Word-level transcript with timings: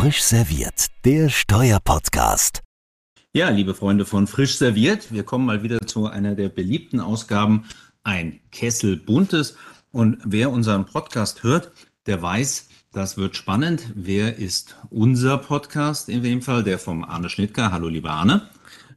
Frisch 0.00 0.22
serviert, 0.22 0.86
der 1.04 1.28
Steuerpodcast. 1.28 2.62
Ja, 3.34 3.50
liebe 3.50 3.74
Freunde 3.74 4.06
von 4.06 4.26
Frisch 4.26 4.56
serviert, 4.56 5.12
wir 5.12 5.24
kommen 5.24 5.44
mal 5.44 5.62
wieder 5.62 5.78
zu 5.86 6.06
einer 6.06 6.34
der 6.34 6.48
beliebten 6.48 7.00
Ausgaben, 7.00 7.66
ein 8.02 8.40
Kessel 8.50 8.96
buntes. 8.96 9.56
Und 9.92 10.16
wer 10.24 10.52
unseren 10.52 10.86
Podcast 10.86 11.42
hört, 11.42 11.70
der 12.06 12.22
weiß, 12.22 12.68
das 12.94 13.18
wird 13.18 13.36
spannend. 13.36 13.92
Wer 13.94 14.38
ist 14.38 14.74
unser 14.88 15.36
Podcast 15.36 16.08
in 16.08 16.22
dem 16.22 16.40
Fall? 16.40 16.64
Der 16.64 16.78
vom 16.78 17.04
Arne 17.04 17.28
Schnittger. 17.28 17.70
Hallo, 17.70 17.88
lieber 17.88 18.12
Arne. 18.12 18.48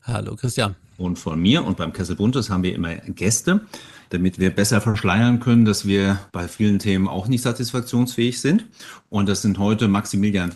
Hallo, 0.03 0.37
Christian. 0.37 0.77
Und 0.95 1.19
von 1.19 1.37
mir 1.37 1.65
und 1.65 1.75
beim 1.75 1.91
Kessel 1.91 2.15
Buntes 2.15 2.49
haben 2.49 2.63
wir 2.63 2.73
immer 2.73 2.95
Gäste, 2.95 3.59
damit 4.11 4.39
wir 4.39 4.51
besser 4.51 4.79
verschleiern 4.79 5.41
können, 5.41 5.65
dass 5.65 5.85
wir 5.85 6.21
bei 6.31 6.47
vielen 6.47 6.79
Themen 6.79 7.09
auch 7.09 7.27
nicht 7.27 7.41
satisfaktionsfähig 7.41 8.39
sind. 8.39 8.67
Und 9.09 9.27
das 9.27 9.41
sind 9.41 9.57
heute 9.57 9.89
Maximilian 9.89 10.53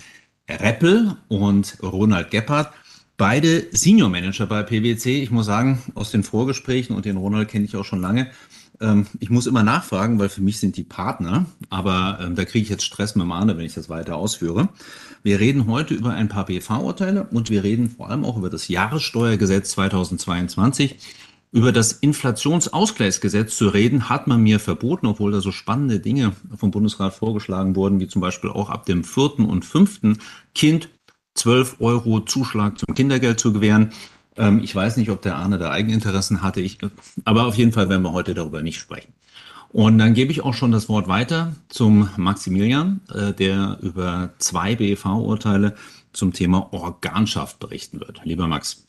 Reppel 0.50 1.16
und 1.28 1.78
Ronald 1.84 2.32
Gebhardt. 2.32 2.72
Beide 3.18 3.66
Senior 3.72 4.10
Manager 4.10 4.46
bei 4.46 4.64
PwC. 4.64 5.22
Ich 5.22 5.32
muss 5.32 5.48
sagen, 5.48 5.82
aus 5.96 6.12
den 6.12 6.24
Vorgesprächen 6.24 6.96
und 6.96 7.06
den 7.06 7.18
Ronald 7.18 7.50
kenne 7.50 7.66
ich 7.66 7.76
auch 7.76 7.86
schon 7.86 8.02
lange. 8.02 8.30
Ähm, 8.80 9.08
ich 9.20 9.30
muss 9.30 9.48
immer 9.48 9.64
nachfragen, 9.64 10.20
weil 10.20 10.30
für 10.30 10.42
mich 10.42 10.60
sind 10.60 10.78
die 10.78 10.84
Partner, 10.84 11.46
aber 11.70 12.20
ähm, 12.22 12.36
da 12.36 12.46
kriege 12.46 12.64
ich 12.64 12.70
jetzt 12.70 12.86
Stress 12.86 13.16
mit 13.16 13.28
Arne, 13.28 13.58
wenn 13.58 13.66
ich 13.66 13.74
das 13.74 13.90
weiter 13.90 14.16
ausführe. 14.16 14.70
Wir 15.24 15.40
reden 15.40 15.68
heute 15.68 15.96
über 15.96 16.12
ein 16.14 16.30
paar 16.30 16.46
BV-Urteile 16.46 17.28
und 17.32 17.50
wir 17.50 17.64
reden 17.64 17.90
vor 17.90 18.10
allem 18.10 18.24
auch 18.24 18.38
über 18.38 18.50
das 18.50 18.68
Jahressteuergesetz 18.68 19.72
2022. 19.72 20.98
Über 21.58 21.72
das 21.72 21.92
Inflationsausgleichsgesetz 21.92 23.58
zu 23.58 23.70
reden, 23.70 24.10
hat 24.10 24.28
man 24.28 24.44
mir 24.44 24.60
verboten, 24.60 25.08
obwohl 25.08 25.32
da 25.32 25.42
so 25.42 25.52
spannende 25.52 26.00
Dinge 26.00 26.34
vom 26.56 26.70
Bundesrat 26.70 27.16
vorgeschlagen 27.16 27.76
wurden, 27.76 28.00
wie 28.00 28.08
zum 28.08 28.22
Beispiel 28.22 28.52
auch 28.52 28.70
ab 28.70 28.86
dem 28.86 29.04
vierten 29.04 29.44
und 29.44 29.66
fünften 29.66 30.20
Kind 30.54 30.90
12 31.34 31.78
Euro 31.80 32.20
Zuschlag 32.20 32.78
zum 32.78 32.94
Kindergeld 32.94 33.40
zu 33.40 33.54
gewähren. 33.54 33.90
Ähm, 34.36 34.62
ich 34.64 34.76
weiß 34.76 34.98
nicht, 34.98 35.10
ob 35.10 35.24
der 35.24 35.36
Arne 35.38 35.58
da 35.58 35.72
Eigeninteressen 35.72 36.44
hatte, 36.44 36.62
ich, 36.62 36.78
aber 37.26 37.48
auf 37.48 37.56
jeden 37.56 37.72
Fall 37.72 37.90
werden 37.90 38.04
wir 38.04 38.14
heute 38.14 38.36
darüber 38.36 38.62
nicht 38.62 38.78
sprechen. 38.78 39.14
Und 39.70 39.98
dann 39.98 40.14
gebe 40.14 40.32
ich 40.32 40.42
auch 40.42 40.54
schon 40.54 40.72
das 40.72 40.90
Wort 40.90 41.08
weiter 41.08 41.56
zum 41.70 42.08
Maximilian, 42.18 43.02
äh, 43.12 43.34
der 43.34 43.80
über 43.82 44.30
zwei 44.38 44.76
BEV-Urteile 44.76 45.76
zum 46.14 46.34
Thema 46.34 46.72
Organschaft 46.72 47.58
berichten 47.58 48.00
wird. 48.00 48.22
Lieber 48.26 48.48
Max. 48.48 48.87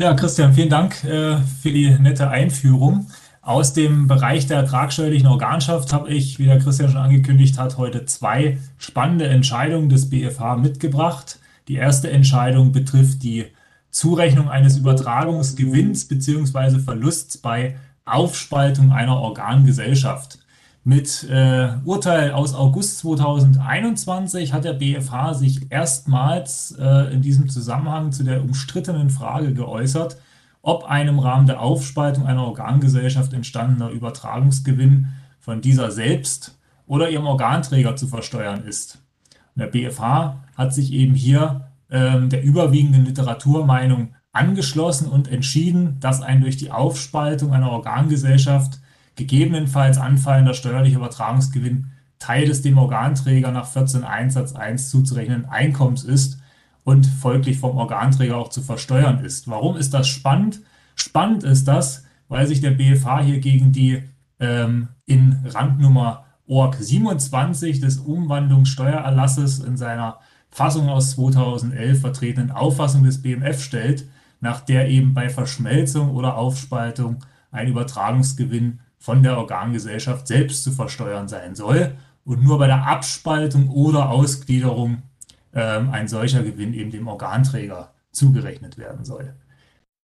Ja, 0.00 0.12
Christian, 0.14 0.52
vielen 0.54 0.70
Dank 0.70 1.04
äh, 1.04 1.36
für 1.62 1.70
die 1.70 1.88
nette 1.88 2.28
Einführung. 2.28 3.06
Aus 3.42 3.74
dem 3.74 4.08
Bereich 4.08 4.48
der 4.48 4.56
ertragsteuerlichen 4.56 5.28
Organschaft 5.28 5.92
habe 5.92 6.08
ich, 6.08 6.40
wie 6.40 6.46
der 6.46 6.58
Christian 6.58 6.90
schon 6.90 7.00
angekündigt 7.00 7.58
hat, 7.60 7.78
heute 7.78 8.04
zwei 8.04 8.58
spannende 8.76 9.28
Entscheidungen 9.28 9.88
des 9.88 10.10
BFH 10.10 10.56
mitgebracht. 10.56 11.38
Die 11.68 11.76
erste 11.76 12.10
Entscheidung 12.10 12.72
betrifft 12.72 13.22
die 13.22 13.46
Zurechnung 13.90 14.48
eines 14.48 14.78
Übertragungsgewinns 14.78 16.08
bzw. 16.08 16.80
Verlusts 16.80 17.38
bei 17.38 17.76
Aufspaltung 18.04 18.90
einer 18.90 19.20
Organgesellschaft. 19.20 20.40
Mit 20.86 21.24
äh, 21.30 21.70
Urteil 21.86 22.32
aus 22.32 22.54
August 22.54 22.98
2021 22.98 24.52
hat 24.52 24.64
der 24.64 24.74
BFH 24.74 25.32
sich 25.32 25.72
erstmals 25.72 26.76
äh, 26.78 27.10
in 27.10 27.22
diesem 27.22 27.48
Zusammenhang 27.48 28.12
zu 28.12 28.22
der 28.22 28.42
umstrittenen 28.42 29.08
Frage 29.08 29.54
geäußert, 29.54 30.18
ob 30.60 30.84
ein 30.84 31.08
im 31.08 31.18
Rahmen 31.18 31.46
der 31.46 31.62
Aufspaltung 31.62 32.26
einer 32.26 32.44
Organgesellschaft 32.44 33.32
entstandener 33.32 33.88
Übertragungsgewinn 33.88 35.08
von 35.40 35.62
dieser 35.62 35.90
selbst 35.90 36.58
oder 36.86 37.08
ihrem 37.08 37.26
Organträger 37.26 37.96
zu 37.96 38.06
versteuern 38.06 38.64
ist. 38.64 38.98
Und 39.54 39.60
der 39.60 39.68
BFH 39.68 40.36
hat 40.54 40.74
sich 40.74 40.92
eben 40.92 41.14
hier 41.14 41.62
äh, 41.88 42.20
der 42.26 42.42
überwiegenden 42.42 43.06
Literaturmeinung 43.06 44.14
angeschlossen 44.32 45.08
und 45.08 45.28
entschieden, 45.28 45.96
dass 46.00 46.20
ein 46.20 46.42
durch 46.42 46.58
die 46.58 46.72
Aufspaltung 46.72 47.54
einer 47.54 47.70
Organgesellschaft 47.70 48.80
gegebenenfalls 49.16 49.98
anfallender 49.98 50.54
steuerlicher 50.54 50.96
Übertragungsgewinn 50.96 51.90
Teil 52.18 52.46
des 52.46 52.62
dem 52.62 52.78
Organträger 52.78 53.50
nach 53.52 53.66
14 53.66 54.04
Satz 54.28 54.54
1 54.54 54.88
zuzurechnenden 54.88 55.50
Einkommens 55.50 56.04
ist 56.04 56.38
und 56.84 57.06
folglich 57.06 57.58
vom 57.58 57.76
Organträger 57.76 58.36
auch 58.36 58.48
zu 58.48 58.62
versteuern 58.62 59.24
ist. 59.24 59.48
Warum 59.48 59.76
ist 59.76 59.92
das 59.92 60.08
spannend? 60.08 60.60
Spannend 60.94 61.42
ist 61.42 61.66
das, 61.66 62.04
weil 62.28 62.46
sich 62.46 62.60
der 62.60 62.70
BFH 62.70 63.22
hier 63.22 63.40
gegen 63.40 63.72
die 63.72 64.02
ähm, 64.40 64.88
in 65.06 65.38
Randnummer 65.44 66.24
ORG 66.46 66.76
27 66.76 67.80
des 67.80 67.98
Umwandlungssteuererlasses 67.98 69.60
in 69.60 69.76
seiner 69.76 70.18
Fassung 70.50 70.88
aus 70.88 71.12
2011 71.12 72.00
vertretenen 72.00 72.50
Auffassung 72.50 73.02
des 73.02 73.22
BMF 73.22 73.62
stellt, 73.62 74.06
nach 74.40 74.60
der 74.60 74.88
eben 74.88 75.14
bei 75.14 75.28
Verschmelzung 75.28 76.10
oder 76.10 76.36
Aufspaltung 76.36 77.18
ein 77.50 77.68
Übertragungsgewinn 77.68 78.80
von 79.04 79.22
der 79.22 79.36
Organgesellschaft 79.36 80.26
selbst 80.26 80.64
zu 80.64 80.72
versteuern 80.72 81.28
sein 81.28 81.54
soll 81.54 81.92
und 82.24 82.42
nur 82.42 82.58
bei 82.58 82.66
der 82.66 82.86
Abspaltung 82.86 83.68
oder 83.68 84.08
Ausgliederung 84.08 85.02
ähm, 85.52 85.90
ein 85.90 86.08
solcher 86.08 86.42
Gewinn 86.42 86.72
eben 86.72 86.90
dem 86.90 87.06
Organträger 87.06 87.92
zugerechnet 88.12 88.78
werden 88.78 89.04
soll. 89.04 89.34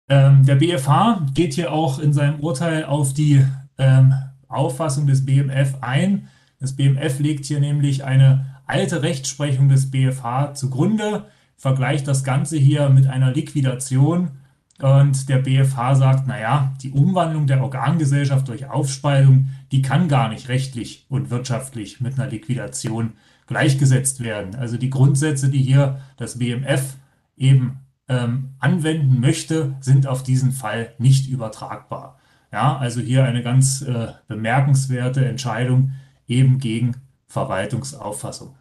Ähm, 0.09 0.47
der 0.47 0.55
BFH 0.55 1.27
geht 1.35 1.55
hier 1.55 1.73
auch 1.73 1.99
in 1.99 2.13
seinem 2.13 2.39
Urteil 2.39 2.85
auf 2.85 3.13
die 3.13 3.45
ähm, 3.77 4.15
Auffassung 4.47 5.09
des 5.09 5.27
BMF 5.27 5.79
ein. 5.81 6.29
Das 6.61 6.77
BMF 6.77 7.19
legt 7.19 7.45
hier 7.45 7.59
nämlich 7.59 8.05
eine 8.05 8.47
alte 8.67 9.03
Rechtsprechung 9.03 9.69
des 9.69 9.91
BFH 9.91 10.55
zugrunde, 10.55 11.27
vergleicht 11.57 12.07
das 12.07 12.23
Ganze 12.23 12.57
hier 12.57 12.89
mit 12.91 13.09
einer 13.09 13.33
Liquidation 13.33 14.31
und 14.83 15.29
der 15.29 15.39
BFH 15.39 15.95
sagt, 15.95 16.27
naja, 16.27 16.75
die 16.83 16.91
Umwandlung 16.91 17.47
der 17.47 17.63
Organgesellschaft 17.63 18.49
durch 18.49 18.69
Aufspaltung, 18.69 19.49
die 19.73 19.81
kann 19.81 20.09
gar 20.09 20.29
nicht 20.29 20.49
rechtlich 20.49 21.07
und 21.09 21.31
wirtschaftlich 21.31 22.01
mit 22.01 22.19
einer 22.19 22.31
Liquidation 22.31 23.15
gleichgesetzt 23.47 24.23
werden. 24.23 24.55
Also 24.55 24.77
die 24.77 24.91
Grundsätze, 24.91 25.49
die 25.49 25.63
hier 25.63 26.01
das 26.17 26.39
BMF 26.39 26.97
eben 27.37 27.79
ähm, 28.09 28.51
anwenden 28.59 29.21
möchte, 29.21 29.77
sind 29.81 30.07
auf 30.07 30.23
diesen 30.23 30.53
Fall 30.53 30.93
nicht 30.99 31.29
übertragbar. 31.29 32.19
Ja, 32.53 32.77
also 32.77 33.01
hier 33.01 33.25
eine 33.25 33.43
ganz 33.43 33.83
äh, 33.83 34.09
bemerkenswerte 34.29 35.25
Entscheidung 35.25 35.93
eben 36.29 36.59
gegen 36.59 36.97
Verwaltungsauffassung. 37.29 38.55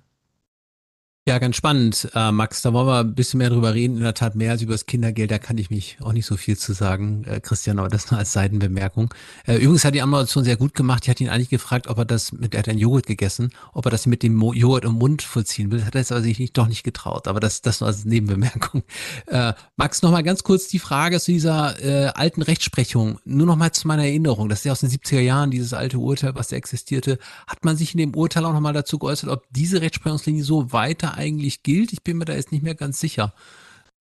Ja, 1.27 1.39
ganz 1.39 1.55
spannend, 1.55 2.07
äh, 2.13 2.31
Max. 2.31 2.61
Da 2.61 2.71
wollen 2.71 2.85
wir 2.85 2.99
ein 2.99 3.15
bisschen 3.15 3.39
mehr 3.39 3.49
drüber 3.49 3.73
reden. 3.73 3.97
In 3.97 4.03
der 4.03 4.13
Tat 4.13 4.35
mehr 4.35 4.51
als 4.51 4.61
über 4.61 4.73
das 4.73 4.85
Kindergeld. 4.85 5.31
Da 5.31 5.39
kann 5.39 5.57
ich 5.57 5.71
mich 5.71 5.97
auch 6.01 6.13
nicht 6.13 6.27
so 6.27 6.37
viel 6.37 6.55
zu 6.55 6.73
sagen, 6.73 7.23
äh, 7.23 7.39
Christian, 7.39 7.79
aber 7.79 7.89
das 7.89 8.11
nur 8.11 8.19
als 8.19 8.31
Seitenbemerkung. 8.31 9.11
Äh, 9.47 9.55
übrigens 9.55 9.83
hat 9.85 9.95
die 9.95 10.03
Amazon 10.03 10.43
sehr 10.43 10.55
gut 10.55 10.75
gemacht. 10.75 11.05
Ich 11.05 11.09
hatte 11.09 11.23
ihn 11.23 11.31
eigentlich 11.31 11.49
gefragt, 11.49 11.87
ob 11.87 11.97
er 11.97 12.05
das 12.05 12.31
mit, 12.31 12.53
er 12.53 12.59
hat 12.59 12.69
einen 12.69 12.77
Joghurt 12.77 13.07
gegessen, 13.07 13.49
ob 13.73 13.85
er 13.85 13.89
das 13.89 14.05
mit 14.05 14.21
dem 14.21 14.39
Joghurt 14.39 14.85
im 14.85 14.91
Mund 14.91 15.23
vollziehen 15.23 15.71
will. 15.71 15.83
Hat 15.83 15.95
er 15.95 16.01
es 16.01 16.11
aber 16.11 16.21
sich 16.21 16.37
nicht, 16.37 16.55
doch 16.59 16.67
nicht 16.67 16.83
getraut. 16.83 17.27
Aber 17.27 17.39
das, 17.39 17.63
das 17.63 17.79
nur 17.79 17.87
als 17.87 18.05
Nebenbemerkung. 18.05 18.83
Äh, 19.25 19.53
Max, 19.77 20.03
noch 20.03 20.11
mal 20.11 20.21
ganz 20.21 20.43
kurz 20.43 20.67
die 20.67 20.77
Frage 20.77 21.19
zu 21.19 21.31
dieser 21.31 21.83
äh, 21.83 22.09
alten 22.09 22.43
Rechtsprechung. 22.43 23.17
Nur 23.25 23.47
noch 23.47 23.55
mal 23.55 23.71
zu 23.71 23.87
meiner 23.87 24.03
Erinnerung. 24.03 24.47
Das 24.47 24.59
ist 24.59 24.65
ja 24.65 24.73
aus 24.73 24.81
den 24.81 24.91
70er 24.91 25.21
Jahren, 25.21 25.49
dieses 25.49 25.73
alte 25.73 25.97
Urteil, 25.97 26.35
was 26.35 26.49
da 26.49 26.55
existierte. 26.55 27.17
Hat 27.47 27.65
man 27.65 27.77
sich 27.77 27.93
in 27.93 27.97
dem 27.97 28.13
Urteil 28.13 28.45
auch 28.45 28.53
noch 28.53 28.59
mal 28.59 28.73
dazu 28.73 28.99
geäußert, 28.99 29.31
ob 29.31 29.43
diese 29.49 29.81
Rechtsprechungslinie 29.81 30.43
so 30.43 30.71
weiter 30.71 31.14
eigentlich 31.15 31.63
gilt. 31.63 31.93
Ich 31.93 32.03
bin 32.03 32.17
mir 32.17 32.25
da 32.25 32.33
jetzt 32.33 32.51
nicht 32.51 32.63
mehr 32.63 32.75
ganz 32.75 32.99
sicher. 32.99 33.33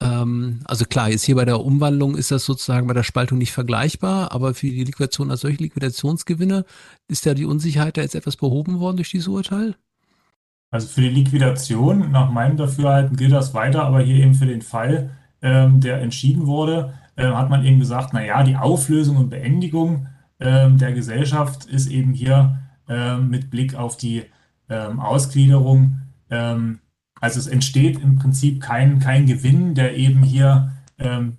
Ähm, 0.01 0.61
also 0.65 0.85
klar, 0.85 1.11
jetzt 1.11 1.25
hier 1.25 1.37
bei 1.37 1.45
der 1.45 1.61
Umwandlung 1.61 2.17
ist 2.17 2.31
das 2.31 2.45
sozusagen 2.45 2.87
bei 2.87 2.95
der 2.95 3.03
Spaltung 3.03 3.39
nicht 3.39 3.53
vergleichbar, 3.53 4.33
aber 4.33 4.55
für 4.55 4.67
die 4.67 4.85
Liquidation 4.85 5.31
als 5.31 5.41
solche 5.41 5.63
Liquidationsgewinne 5.63 6.65
ist 7.09 7.25
ja 7.25 7.35
die 7.35 7.47
Unsicherheit 7.47 7.97
da 7.97 8.03
jetzt 8.03 8.15
etwas 8.15 8.37
behoben 8.37 8.81
worden 8.81 8.97
durch 8.97 9.11
dieses 9.11 9.29
Urteil? 9.29 9.77
Also 10.71 10.89
für 10.89 11.03
die 11.03 11.09
Liquidation, 11.09 12.11
nach 12.11 12.31
meinem 12.33 12.57
Dafürhalten 12.57 13.17
gilt 13.17 13.33
das 13.33 13.55
weiter, 13.55 13.85
aber 13.85 14.01
hier 14.01 14.17
eben 14.17 14.35
für 14.35 14.47
den 14.47 14.63
Fall, 14.63 15.11
ähm, 15.41 15.81
der 15.81 16.03
entschieden 16.03 16.47
wurde, 16.47 16.95
äh, 17.17 17.27
hat 17.27 17.49
man 17.49 17.65
eben 17.65 17.79
gesagt, 17.79 18.13
naja, 18.13 18.43
die 18.43 18.57
Auflösung 18.57 19.17
und 19.17 19.31
Beendigung 19.31 20.09
ähm, 20.41 20.79
der 20.79 20.93
Gesellschaft 20.93 21.67
ist 21.67 21.87
eben 21.87 22.13
hier 22.13 22.59
ähm, 22.89 23.29
mit 23.29 23.51
Blick 23.51 23.77
auf 23.77 23.97
die 23.97 24.25
ähm, 24.69 24.99
Ausgliederung 24.99 26.01
ähm, 26.31 26.81
also 27.25 27.41
es 27.41 27.47
entsteht 27.47 27.99
im 28.03 28.17
Prinzip 28.17 28.61
kein, 28.61 28.99
kein 28.99 29.25
Gewinn, 29.25 29.75
der 29.75 29.97
eben 29.97 30.23
hier 30.23 30.73
ähm, 30.99 31.39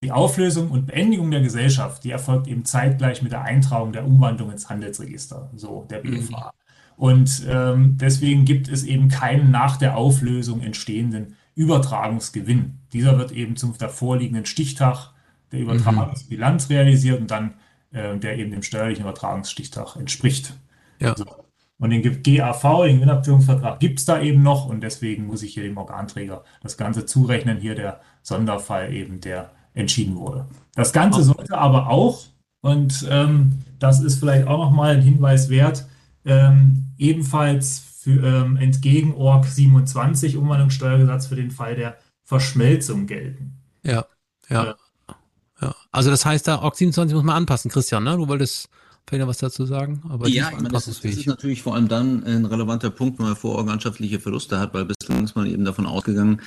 die 0.00 0.12
Auflösung 0.12 0.70
und 0.70 0.86
Beendigung 0.86 1.32
der 1.32 1.40
Gesellschaft, 1.40 2.04
die 2.04 2.12
erfolgt 2.12 2.46
eben 2.46 2.64
zeitgleich 2.64 3.20
mit 3.20 3.32
der 3.32 3.42
Eintragung 3.42 3.92
der 3.92 4.06
Umwandlung 4.06 4.52
ins 4.52 4.70
Handelsregister, 4.70 5.50
so 5.56 5.88
der 5.90 5.98
BFA. 5.98 6.52
Mhm. 6.54 7.02
Und 7.02 7.46
ähm, 7.48 7.96
deswegen 8.00 8.44
gibt 8.44 8.68
es 8.68 8.84
eben 8.84 9.08
keinen 9.08 9.50
nach 9.50 9.76
der 9.76 9.96
Auflösung 9.96 10.62
entstehenden 10.62 11.34
Übertragungsgewinn. 11.56 12.78
Dieser 12.92 13.18
wird 13.18 13.32
eben 13.32 13.56
zum 13.56 13.76
davorliegenden 13.76 14.46
Stichtag 14.46 15.10
der 15.50 15.58
mhm. 15.58 15.64
Übertragungsbilanz 15.64 16.68
mhm. 16.68 16.76
realisiert 16.76 17.20
und 17.20 17.32
dann 17.32 17.54
äh, 17.90 18.16
der 18.16 18.38
eben 18.38 18.52
dem 18.52 18.62
steuerlichen 18.62 19.02
Übertragungsstichtag 19.02 19.96
entspricht. 19.96 20.54
Ja. 21.00 21.16
So. 21.16 21.24
Und 21.80 21.90
den 21.90 22.02
GAV, 22.02 22.84
den 22.84 22.96
Gewinnabführungsvertrag, 22.96 23.78
gibt 23.78 24.00
es 24.00 24.04
da 24.04 24.20
eben 24.20 24.42
noch 24.42 24.66
und 24.66 24.80
deswegen 24.80 25.26
muss 25.26 25.42
ich 25.42 25.54
hier 25.54 25.62
dem 25.62 25.76
Organträger 25.76 26.42
das 26.60 26.76
Ganze 26.76 27.06
zurechnen. 27.06 27.58
Hier 27.58 27.76
der 27.76 28.00
Sonderfall 28.22 28.92
eben, 28.92 29.20
der 29.20 29.50
entschieden 29.74 30.16
wurde. 30.16 30.46
Das 30.74 30.92
Ganze 30.92 31.22
sollte 31.22 31.56
aber 31.56 31.88
auch, 31.88 32.24
und 32.60 33.06
ähm, 33.08 33.60
das 33.78 34.00
ist 34.00 34.18
vielleicht 34.18 34.48
auch 34.48 34.58
nochmal 34.58 34.96
ein 34.96 35.02
Hinweis 35.02 35.50
wert, 35.50 35.86
ähm, 36.24 36.92
ebenfalls 36.98 37.84
für, 38.00 38.24
ähm, 38.24 38.56
entgegen 38.56 39.14
ORG 39.14 39.46
27 39.46 40.36
Umwandlungssteuergesetz 40.36 41.26
für 41.26 41.36
den 41.36 41.52
Fall 41.52 41.76
der 41.76 41.96
Verschmelzung 42.24 43.06
gelten. 43.06 43.56
Ja, 43.84 44.04
ja. 44.48 44.64
ja. 44.64 44.76
ja. 45.62 45.74
Also 45.92 46.10
das 46.10 46.26
heißt, 46.26 46.48
da 46.48 46.60
ORG 46.60 46.74
27 46.74 47.14
muss 47.14 47.24
man 47.24 47.36
anpassen, 47.36 47.70
Christian, 47.70 48.02
ne? 48.02 48.16
Du 48.16 48.26
wolltest 48.26 48.68
vielleicht 49.08 49.20
noch 49.22 49.28
was 49.28 49.38
dazu 49.38 49.64
sagen? 49.66 50.02
Aber 50.08 50.28
ja, 50.28 50.50
ich 50.50 50.56
meine, 50.56 50.68
das, 50.68 50.86
ist, 50.86 51.04
das 51.04 51.16
ist 51.16 51.26
natürlich 51.26 51.62
vor 51.62 51.74
allem 51.74 51.88
dann 51.88 52.24
ein 52.24 52.44
relevanter 52.44 52.90
Punkt, 52.90 53.18
wenn 53.18 53.26
man 53.26 53.36
vororganschaftliche 53.36 54.20
Verluste 54.20 54.58
hat, 54.58 54.74
weil 54.74 54.84
bislang 54.84 55.24
ist 55.24 55.34
man 55.34 55.46
eben 55.46 55.64
davon 55.64 55.86
ausgegangen, 55.86 56.40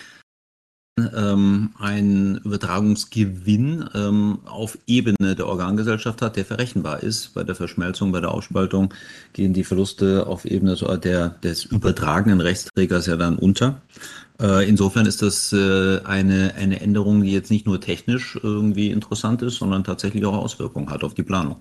ähm, 1.16 1.72
einen 1.80 2.38
Übertragungsgewinn 2.38 3.90
ähm, 3.96 4.40
auf 4.46 4.78
Ebene 4.88 5.36
der 5.36 5.48
Organgesellschaft 5.48 6.22
hat, 6.22 6.36
der 6.36 6.46
verrechenbar 6.46 7.02
ist. 7.02 7.34
Bei 7.34 7.44
der 7.44 7.56
Verschmelzung, 7.56 8.12
bei 8.12 8.20
der 8.20 8.32
Ausspaltung 8.32 8.94
gehen 9.34 9.54
die 9.54 9.64
Verluste 9.64 10.28
auf 10.28 10.46
Ebene 10.46 10.76
der, 11.04 11.30
des 11.30 11.66
übertragenen 11.66 12.42
Rechtsträgers 12.42 13.08
ja 13.08 13.16
dann 13.16 13.38
unter. 13.38 13.82
Äh, 14.40 14.68
insofern 14.68 15.06
ist 15.06 15.22
das 15.22 15.54
äh, 15.54 16.00
eine, 16.04 16.54
eine 16.56 16.82
Änderung, 16.82 17.24
die 17.24 17.32
jetzt 17.32 17.52
nicht 17.52 17.66
nur 17.66 17.80
technisch 17.80 18.38
irgendwie 18.42 18.92
interessant 18.92 19.42
ist, 19.42 19.56
sondern 19.56 19.84
tatsächlich 19.84 20.26
auch 20.26 20.34
Auswirkungen 20.34 20.90
hat 20.90 21.04
auf 21.04 21.14
die 21.14 21.24
Planung. 21.24 21.58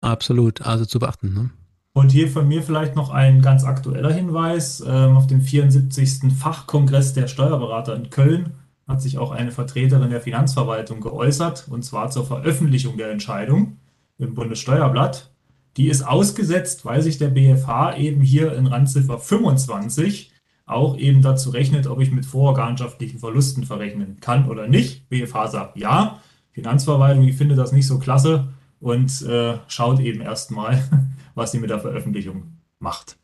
Absolut, 0.00 0.62
also 0.62 0.84
zu 0.84 0.98
beachten. 0.98 1.34
Ne? 1.34 1.50
Und 1.92 2.12
hier 2.12 2.28
von 2.28 2.46
mir 2.46 2.62
vielleicht 2.62 2.96
noch 2.96 3.10
ein 3.10 3.42
ganz 3.42 3.64
aktueller 3.64 4.12
Hinweis. 4.12 4.82
Ähm, 4.86 5.16
auf 5.16 5.26
dem 5.26 5.40
74. 5.40 6.32
Fachkongress 6.32 7.12
der 7.12 7.26
Steuerberater 7.26 7.96
in 7.96 8.10
Köln 8.10 8.54
hat 8.86 9.02
sich 9.02 9.18
auch 9.18 9.30
eine 9.30 9.52
Vertreterin 9.52 10.10
der 10.10 10.20
Finanzverwaltung 10.20 11.00
geäußert, 11.00 11.68
und 11.70 11.84
zwar 11.84 12.10
zur 12.10 12.26
Veröffentlichung 12.26 12.96
der 12.96 13.10
Entscheidung 13.10 13.76
im 14.18 14.34
Bundessteuerblatt. 14.34 15.30
Die 15.76 15.88
ist 15.88 16.02
ausgesetzt, 16.02 16.84
weil 16.84 17.00
sich 17.00 17.18
der 17.18 17.28
BFH 17.28 17.96
eben 17.96 18.20
hier 18.20 18.54
in 18.56 18.66
Randziffer 18.66 19.18
25 19.18 20.32
auch 20.66 20.96
eben 20.96 21.22
dazu 21.22 21.50
rechnet, 21.50 21.86
ob 21.86 22.00
ich 22.00 22.10
mit 22.10 22.26
vororganschaftlichen 22.26 23.18
Verlusten 23.18 23.64
verrechnen 23.64 24.18
kann 24.20 24.48
oder 24.48 24.68
nicht. 24.68 25.08
BFH 25.08 25.48
sagt 25.48 25.76
ja. 25.76 26.20
Finanzverwaltung, 26.52 27.24
die 27.24 27.32
findet 27.32 27.58
das 27.58 27.72
nicht 27.72 27.86
so 27.86 27.98
klasse 27.98 28.48
und 28.80 29.22
äh, 29.22 29.58
schaut 29.68 30.00
eben 30.00 30.20
erstmal, 30.20 30.82
was 31.34 31.52
sie 31.52 31.58
mit 31.58 31.70
der 31.70 31.80
Veröffentlichung 31.80 32.58
macht. 32.78 33.16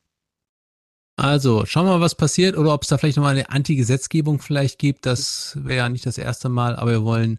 Also, 1.16 1.64
schauen 1.64 1.86
wir 1.86 1.92
mal, 1.92 2.00
was 2.00 2.14
passiert 2.14 2.58
oder 2.58 2.74
ob 2.74 2.82
es 2.82 2.88
da 2.88 2.98
vielleicht 2.98 3.16
nochmal 3.16 3.32
eine 3.32 3.48
Anti-Gesetzgebung 3.48 4.38
vielleicht 4.38 4.78
gibt. 4.78 5.06
Das 5.06 5.56
wäre 5.62 5.78
ja 5.78 5.88
nicht 5.88 6.04
das 6.04 6.18
erste 6.18 6.50
Mal, 6.50 6.76
aber 6.76 6.90
wir 6.90 7.04
wollen 7.04 7.38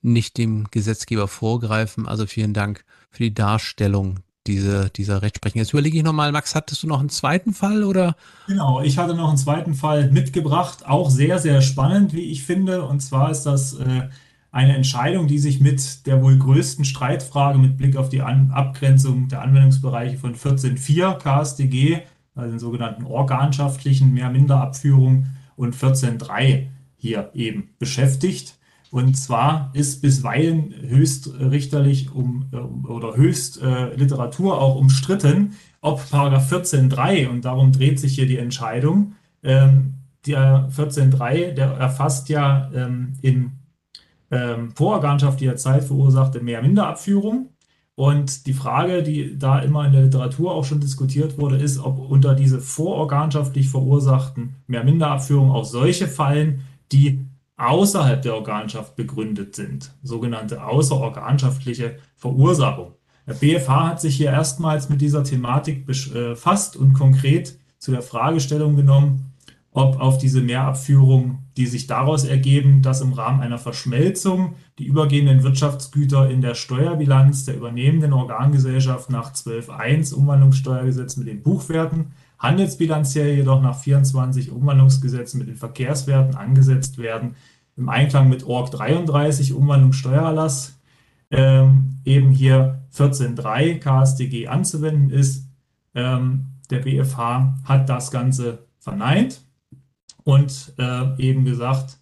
nicht 0.00 0.38
dem 0.38 0.68
Gesetzgeber 0.70 1.26
vorgreifen. 1.26 2.06
Also 2.06 2.26
vielen 2.26 2.54
Dank 2.54 2.84
für 3.10 3.24
die 3.24 3.34
Darstellung 3.34 4.20
diese, 4.46 4.90
dieser 4.90 5.22
Rechtsprechung. 5.22 5.60
Jetzt 5.60 5.72
überlege 5.72 5.98
ich 5.98 6.04
nochmal, 6.04 6.30
Max, 6.30 6.54
hattest 6.54 6.84
du 6.84 6.86
noch 6.86 7.00
einen 7.00 7.08
zweiten 7.08 7.52
Fall 7.52 7.82
oder? 7.82 8.14
Genau, 8.46 8.80
ich 8.80 8.96
hatte 8.98 9.14
noch 9.14 9.28
einen 9.28 9.38
zweiten 9.38 9.74
Fall 9.74 10.10
mitgebracht, 10.12 10.86
auch 10.86 11.10
sehr, 11.10 11.40
sehr 11.40 11.62
spannend, 11.62 12.12
wie 12.12 12.30
ich 12.30 12.44
finde. 12.44 12.84
Und 12.84 13.00
zwar 13.00 13.32
ist 13.32 13.42
das 13.42 13.74
äh, 13.74 14.08
eine 14.56 14.74
Entscheidung, 14.74 15.26
die 15.26 15.38
sich 15.38 15.60
mit 15.60 16.06
der 16.06 16.22
wohl 16.22 16.38
größten 16.38 16.86
Streitfrage 16.86 17.58
mit 17.58 17.76
Blick 17.76 17.94
auf 17.94 18.08
die 18.08 18.22
An 18.22 18.50
Abgrenzung 18.52 19.28
der 19.28 19.42
Anwendungsbereiche 19.42 20.16
von 20.16 20.34
14.4 20.34 21.18
KStG, 21.18 21.98
also 22.34 22.50
den 22.52 22.58
sogenannten 22.58 23.04
organschaftlichen 23.04 24.14
Mehr-Minder-Abführung 24.14 25.26
und 25.56 25.76
14.3 25.76 26.68
hier 26.96 27.30
eben 27.34 27.68
beschäftigt. 27.78 28.56
Und 28.90 29.18
zwar 29.18 29.70
ist 29.74 30.00
bisweilen 30.00 30.72
höchstrichterlich 30.80 32.14
um, 32.14 32.46
äh, 32.50 32.56
oder 32.56 33.14
höchst 33.14 33.60
äh, 33.60 33.94
Literatur 33.94 34.58
auch 34.58 34.76
umstritten, 34.76 35.52
ob 35.82 36.08
Paragraph 36.08 36.50
14.3, 36.50 37.28
und 37.28 37.44
darum 37.44 37.72
dreht 37.72 38.00
sich 38.00 38.14
hier 38.14 38.26
die 38.26 38.38
Entscheidung, 38.38 39.16
ähm, 39.42 39.96
der 40.24 40.70
14.3, 40.74 41.52
der 41.52 41.72
erfasst 41.72 42.30
ja 42.30 42.70
ähm, 42.74 43.12
in 43.20 43.55
ähm, 44.30 44.72
vororganschaftlicher 44.72 45.56
Zeit 45.56 45.84
verursachte 45.84 46.40
Mehr-Minder-Abführung. 46.40 47.50
Und 47.94 48.46
die 48.46 48.52
Frage, 48.52 49.02
die 49.02 49.38
da 49.38 49.60
immer 49.60 49.86
in 49.86 49.92
der 49.92 50.02
Literatur 50.02 50.52
auch 50.52 50.64
schon 50.64 50.80
diskutiert 50.80 51.38
wurde, 51.38 51.56
ist, 51.56 51.78
ob 51.78 51.98
unter 51.98 52.34
diese 52.34 52.60
vororganschaftlich 52.60 53.70
verursachten 53.70 54.56
Mehr-Minder-Abführungen 54.66 55.50
auch 55.52 55.64
solche 55.64 56.06
fallen, 56.06 56.60
die 56.92 57.24
außerhalb 57.56 58.20
der 58.20 58.34
Organschaft 58.34 58.96
begründet 58.96 59.56
sind, 59.56 59.92
sogenannte 60.02 60.62
außerorganschaftliche 60.62 61.96
Verursachung. 62.16 62.92
Der 63.26 63.34
BFH 63.34 63.88
hat 63.88 64.00
sich 64.00 64.16
hier 64.16 64.30
erstmals 64.30 64.88
mit 64.88 65.00
dieser 65.00 65.24
Thematik 65.24 65.86
befasst 65.86 66.76
und 66.76 66.92
konkret 66.92 67.58
zu 67.78 67.90
der 67.90 68.02
Fragestellung 68.02 68.76
genommen, 68.76 69.32
ob 69.76 70.00
auf 70.00 70.16
diese 70.16 70.40
Mehrabführung, 70.40 71.40
die 71.58 71.66
sich 71.66 71.86
daraus 71.86 72.24
ergeben, 72.24 72.80
dass 72.80 73.02
im 73.02 73.12
Rahmen 73.12 73.42
einer 73.42 73.58
Verschmelzung 73.58 74.54
die 74.78 74.86
übergehenden 74.86 75.42
Wirtschaftsgüter 75.42 76.30
in 76.30 76.40
der 76.40 76.54
Steuerbilanz 76.54 77.44
der 77.44 77.58
übernehmenden 77.58 78.14
Organgesellschaft 78.14 79.10
nach 79.10 79.34
12.1 79.34 80.14
Umwandlungssteuergesetz 80.14 81.18
mit 81.18 81.28
den 81.28 81.42
Buchwerten, 81.42 82.12
handelsbilanziell 82.38 83.36
jedoch 83.36 83.60
nach 83.60 83.78
24 83.78 84.50
Umwandlungsgesetz 84.50 85.34
mit 85.34 85.48
den 85.48 85.56
Verkehrswerten 85.56 86.36
angesetzt 86.36 86.96
werden, 86.96 87.36
im 87.76 87.90
Einklang 87.90 88.30
mit 88.30 88.46
ORG 88.46 88.70
33 88.70 89.52
Umwandlungssteuererlass 89.52 90.80
ähm, 91.30 91.98
eben 92.06 92.30
hier 92.30 92.80
14.3 92.94 93.78
KStG 93.78 94.48
anzuwenden 94.48 95.10
ist. 95.10 95.50
Ähm, 95.94 96.46
der 96.70 96.78
BFH 96.78 97.58
hat 97.64 97.90
das 97.90 98.10
Ganze 98.10 98.60
verneint 98.78 99.45
und 100.26 100.72
äh, 100.76 101.22
eben 101.22 101.44
gesagt, 101.44 101.98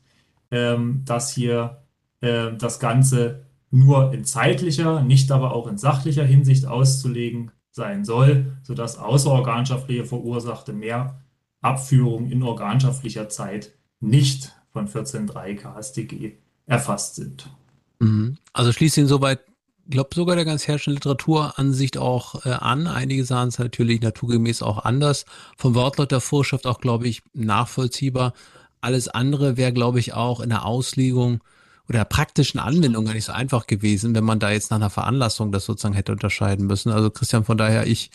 ähm, 0.51 1.03
dass 1.05 1.31
hier 1.31 1.83
äh, 2.23 2.53
das 2.57 2.81
Ganze 2.81 3.45
nur 3.71 4.15
in 4.15 4.25
zeitlicher, 4.25 5.03
nicht 5.03 5.31
aber 5.31 5.53
auch 5.53 5.67
in 5.67 5.77
sachlicher 5.77 6.25
Hinsicht 6.25 6.65
auszulegen 6.65 7.51
sein 7.71 8.07
soll, 8.07 8.57
sodass 8.63 8.97
außerorganschaftliche 8.97 10.07
verursachte 10.07 10.73
Mehrabführungen 10.73 12.33
in 12.33 12.43
organschaftlicher 12.43 13.29
Zeit 13.29 13.73
nicht 14.01 14.53
von 14.73 14.89
14.3 14.89 15.57
KStG 15.57 16.39
erfasst 16.65 17.17
sind. 17.17 17.51
Mhm. 17.99 18.39
Also 18.55 18.73
schließt 18.73 18.97
ihn 18.97 19.07
soweit 19.07 19.41
glaube 19.89 20.11
sogar 20.15 20.37
der 20.37 20.45
ganz 20.45 20.67
herrschenden 20.67 20.97
Literaturansicht 20.97 21.99
auch 21.99 22.45
äh, 22.47 22.51
an. 22.51 22.87
Einige 22.87 23.25
sahen 23.25 23.49
es 23.49 23.59
natürlich 23.59 24.01
naturgemäß 24.01 24.63
auch 24.63 24.85
anders. 24.85 25.25
Vom 25.57 25.75
Wortlaut 25.75 26.13
der 26.13 26.21
Vorschrift 26.21 26.67
auch, 26.67 26.81
glaube 26.81 27.09
ich, 27.09 27.23
nachvollziehbar. 27.33 28.33
Alles 28.81 29.09
andere 29.09 29.57
wäre, 29.57 29.73
glaube 29.73 29.99
ich, 29.99 30.15
auch 30.15 30.41
in 30.41 30.51
der 30.51 30.65
Auslegung 30.65 31.41
oder 31.89 31.99
der 31.99 32.05
praktischen 32.05 32.61
Anwendung 32.61 33.05
gar 33.05 33.15
nicht 33.15 33.25
so 33.25 33.33
einfach 33.33 33.67
gewesen, 33.67 34.15
wenn 34.15 34.25
man 34.25 34.39
da 34.39 34.51
jetzt 34.51 34.71
nach 34.71 34.79
einer 34.79 34.91
Veranlassung 34.91 35.53
das 35.53 35.67
sozusagen 35.67 35.95
hätte 35.95 36.13
unterscheiden 36.13 36.67
müssen. 36.67 36.91
Also 36.91 37.11
Christian, 37.11 37.45
von 37.45 37.59
daher, 37.59 37.87
ich 37.87 38.11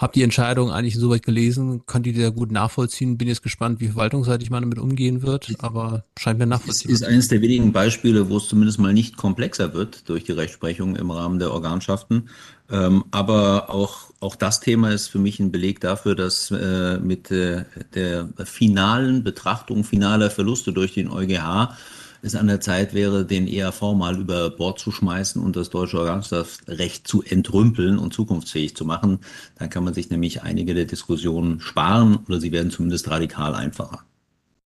habe 0.00 0.14
die 0.14 0.22
Entscheidung 0.22 0.70
eigentlich 0.70 0.94
insoweit 0.94 1.22
gelesen, 1.22 1.82
kann 1.86 2.02
die 2.02 2.14
sehr 2.14 2.30
gut 2.30 2.50
nachvollziehen. 2.50 3.18
Bin 3.18 3.28
jetzt 3.28 3.42
gespannt, 3.42 3.80
wie 3.80 3.88
verwaltungsseitig 3.88 4.48
man 4.48 4.62
damit 4.62 4.78
umgehen 4.78 5.22
wird, 5.22 5.52
aber 5.58 6.04
scheint 6.18 6.38
mir 6.38 6.46
nachvollziehbar. 6.46 6.94
Es 6.94 7.02
ist 7.02 7.06
eines 7.06 7.28
der 7.28 7.42
wenigen 7.42 7.72
Beispiele, 7.72 8.30
wo 8.30 8.38
es 8.38 8.48
zumindest 8.48 8.78
mal 8.78 8.94
nicht 8.94 9.18
komplexer 9.18 9.74
wird 9.74 10.08
durch 10.08 10.24
die 10.24 10.32
Rechtsprechung 10.32 10.96
im 10.96 11.10
Rahmen 11.10 11.38
der 11.38 11.52
Organschaften. 11.52 12.30
Ähm, 12.70 13.04
aber 13.10 13.68
auch, 13.68 14.10
auch 14.20 14.36
das 14.36 14.60
Thema 14.60 14.90
ist 14.90 15.08
für 15.08 15.18
mich 15.18 15.38
ein 15.38 15.52
Beleg 15.52 15.80
dafür, 15.80 16.14
dass 16.14 16.50
äh, 16.50 16.98
mit 16.98 17.30
äh, 17.30 17.64
der 17.94 18.30
finalen 18.44 19.22
Betrachtung 19.22 19.84
finaler 19.84 20.30
Verluste 20.30 20.72
durch 20.72 20.94
den 20.94 21.10
EuGH 21.10 21.76
es 22.22 22.34
an 22.34 22.46
der 22.46 22.60
Zeit 22.60 22.94
wäre, 22.94 23.24
den 23.24 23.48
ERV 23.48 23.94
mal 23.94 24.18
über 24.18 24.50
Bord 24.50 24.78
zu 24.78 24.90
schmeißen 24.90 25.42
und 25.42 25.56
das 25.56 25.70
deutsche 25.70 25.98
Organschaftsrecht 25.98 27.06
zu 27.06 27.22
entrümpeln 27.22 27.98
und 27.98 28.12
zukunftsfähig 28.12 28.76
zu 28.76 28.84
machen. 28.84 29.20
Dann 29.58 29.70
kann 29.70 29.84
man 29.84 29.94
sich 29.94 30.10
nämlich 30.10 30.42
einige 30.42 30.74
der 30.74 30.84
Diskussionen 30.84 31.60
sparen 31.60 32.18
oder 32.28 32.40
sie 32.40 32.52
werden 32.52 32.70
zumindest 32.70 33.08
radikal 33.10 33.54
einfacher. 33.54 34.04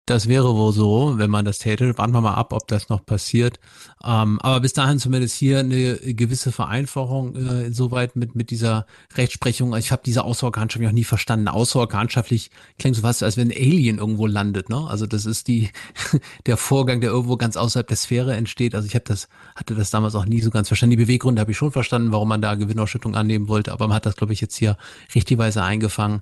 Das 0.06 0.28
wäre 0.28 0.54
wohl 0.54 0.74
so, 0.74 1.14
wenn 1.16 1.30
man 1.30 1.46
das 1.46 1.58
täte. 1.58 1.96
Warten 1.96 2.12
wir 2.12 2.20
mal 2.20 2.34
ab, 2.34 2.52
ob 2.52 2.68
das 2.68 2.90
noch 2.90 3.06
passiert. 3.06 3.58
Ähm, 4.04 4.38
aber 4.42 4.60
bis 4.60 4.74
dahin 4.74 4.98
zumindest 4.98 5.34
hier 5.34 5.60
eine 5.60 5.96
gewisse 5.96 6.52
Vereinfachung 6.52 7.34
äh, 7.34 7.64
insoweit 7.64 8.14
mit 8.14 8.34
mit 8.34 8.50
dieser 8.50 8.84
Rechtsprechung. 9.16 9.74
Ich 9.76 9.92
habe 9.92 10.02
diese 10.04 10.24
außerorganschaftlich 10.24 10.88
noch 10.88 10.94
nie 10.94 11.04
verstanden. 11.04 11.48
Außerorganschaftlich 11.48 12.50
klingt 12.78 12.96
so 12.96 13.02
fast, 13.02 13.22
als 13.22 13.38
wenn 13.38 13.50
ein 13.50 13.56
Alien 13.56 13.96
irgendwo 13.96 14.26
landet. 14.26 14.68
Ne? 14.68 14.86
Also 14.86 15.06
das 15.06 15.24
ist 15.24 15.48
die 15.48 15.70
der 16.46 16.58
Vorgang, 16.58 17.00
der 17.00 17.08
irgendwo 17.08 17.38
ganz 17.38 17.56
außerhalb 17.56 17.86
der 17.88 17.96
Sphäre 17.96 18.36
entsteht. 18.36 18.74
Also 18.74 18.86
ich 18.86 18.94
habe 18.94 19.06
das 19.06 19.28
hatte 19.56 19.74
das 19.74 19.88
damals 19.88 20.14
auch 20.16 20.26
nie 20.26 20.42
so 20.42 20.50
ganz 20.50 20.68
verstanden. 20.68 20.98
Die 20.98 21.04
Beweggründe 21.04 21.40
habe 21.40 21.52
ich 21.52 21.56
schon 21.56 21.72
verstanden, 21.72 22.12
warum 22.12 22.28
man 22.28 22.42
da 22.42 22.56
Gewinnausschüttung 22.56 23.14
annehmen 23.14 23.48
wollte. 23.48 23.72
Aber 23.72 23.88
man 23.88 23.96
hat 23.96 24.04
das, 24.04 24.16
glaube 24.16 24.34
ich, 24.34 24.42
jetzt 24.42 24.56
hier 24.56 24.76
richtigweise 25.14 25.62
eingefangen. 25.62 26.20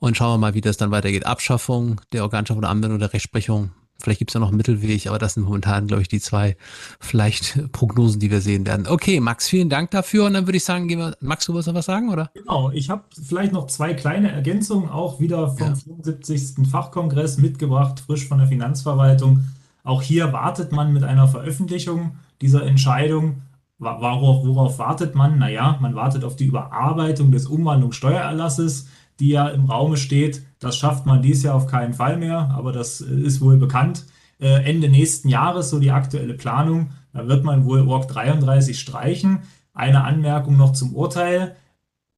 Und 0.00 0.16
schauen 0.16 0.32
wir 0.32 0.38
mal, 0.38 0.54
wie 0.54 0.62
das 0.62 0.78
dann 0.78 0.90
weitergeht. 0.90 1.26
Abschaffung 1.26 2.00
der 2.12 2.22
Organschaft 2.22 2.58
oder 2.58 2.70
Anwendung 2.70 2.98
der 2.98 3.12
Rechtsprechung. 3.12 3.70
Vielleicht 4.02 4.18
gibt 4.18 4.30
es 4.30 4.34
ja 4.34 4.40
noch 4.40 4.48
einen 4.48 4.56
Mittelweg, 4.56 5.06
aber 5.06 5.18
das 5.18 5.34
sind 5.34 5.42
momentan, 5.44 5.86
glaube 5.86 6.00
ich, 6.00 6.08
die 6.08 6.20
zwei 6.20 6.56
vielleicht 7.00 7.70
Prognosen, 7.72 8.18
die 8.18 8.30
wir 8.30 8.40
sehen 8.40 8.66
werden. 8.66 8.86
Okay, 8.86 9.20
Max, 9.20 9.46
vielen 9.46 9.68
Dank 9.68 9.90
dafür. 9.90 10.24
Und 10.24 10.32
dann 10.32 10.46
würde 10.46 10.56
ich 10.56 10.64
sagen, 10.64 10.88
gehen 10.88 10.98
wir. 10.98 11.16
Max, 11.20 11.44
du 11.44 11.54
willst 11.54 11.68
noch 11.68 11.74
was 11.74 11.84
sagen, 11.84 12.08
oder? 12.08 12.30
Genau, 12.34 12.70
ich 12.70 12.88
habe 12.88 13.04
vielleicht 13.22 13.52
noch 13.52 13.66
zwei 13.66 13.92
kleine 13.92 14.32
Ergänzungen, 14.32 14.88
auch 14.88 15.20
wieder 15.20 15.48
vom 15.50 15.68
ja. 15.68 15.74
74. 15.74 16.66
Fachkongress 16.66 17.36
mitgebracht, 17.36 18.00
frisch 18.00 18.26
von 18.26 18.38
der 18.38 18.46
Finanzverwaltung. 18.46 19.44
Auch 19.84 20.00
hier 20.00 20.32
wartet 20.32 20.72
man 20.72 20.94
mit 20.94 21.04
einer 21.04 21.28
Veröffentlichung 21.28 22.12
dieser 22.40 22.64
Entscheidung. 22.64 23.42
Worauf, 23.78 24.46
worauf 24.46 24.78
wartet 24.78 25.14
man? 25.14 25.38
Naja, 25.38 25.78
man 25.80 25.94
wartet 25.94 26.24
auf 26.24 26.36
die 26.36 26.44
Überarbeitung 26.44 27.32
des 27.32 27.46
Umwandlungssteuererlasses 27.46 28.88
die 29.20 29.28
ja 29.28 29.48
im 29.48 29.66
Raume 29.66 29.96
steht. 29.96 30.42
Das 30.58 30.76
schafft 30.76 31.06
man 31.06 31.22
dies 31.22 31.42
Jahr 31.42 31.54
auf 31.54 31.66
keinen 31.66 31.94
Fall 31.94 32.16
mehr, 32.16 32.50
aber 32.56 32.72
das 32.72 33.00
ist 33.00 33.40
wohl 33.40 33.56
bekannt. 33.56 34.06
Äh, 34.40 34.64
Ende 34.64 34.88
nächsten 34.88 35.28
Jahres, 35.28 35.70
so 35.70 35.78
die 35.78 35.90
aktuelle 35.90 36.34
Planung, 36.34 36.90
da 37.12 37.28
wird 37.28 37.44
man 37.44 37.64
wohl 37.64 37.86
Org 37.86 38.08
33 38.08 38.78
streichen. 38.78 39.40
Eine 39.72 40.04
Anmerkung 40.04 40.56
noch 40.56 40.72
zum 40.72 40.94
Urteil. 40.94 41.56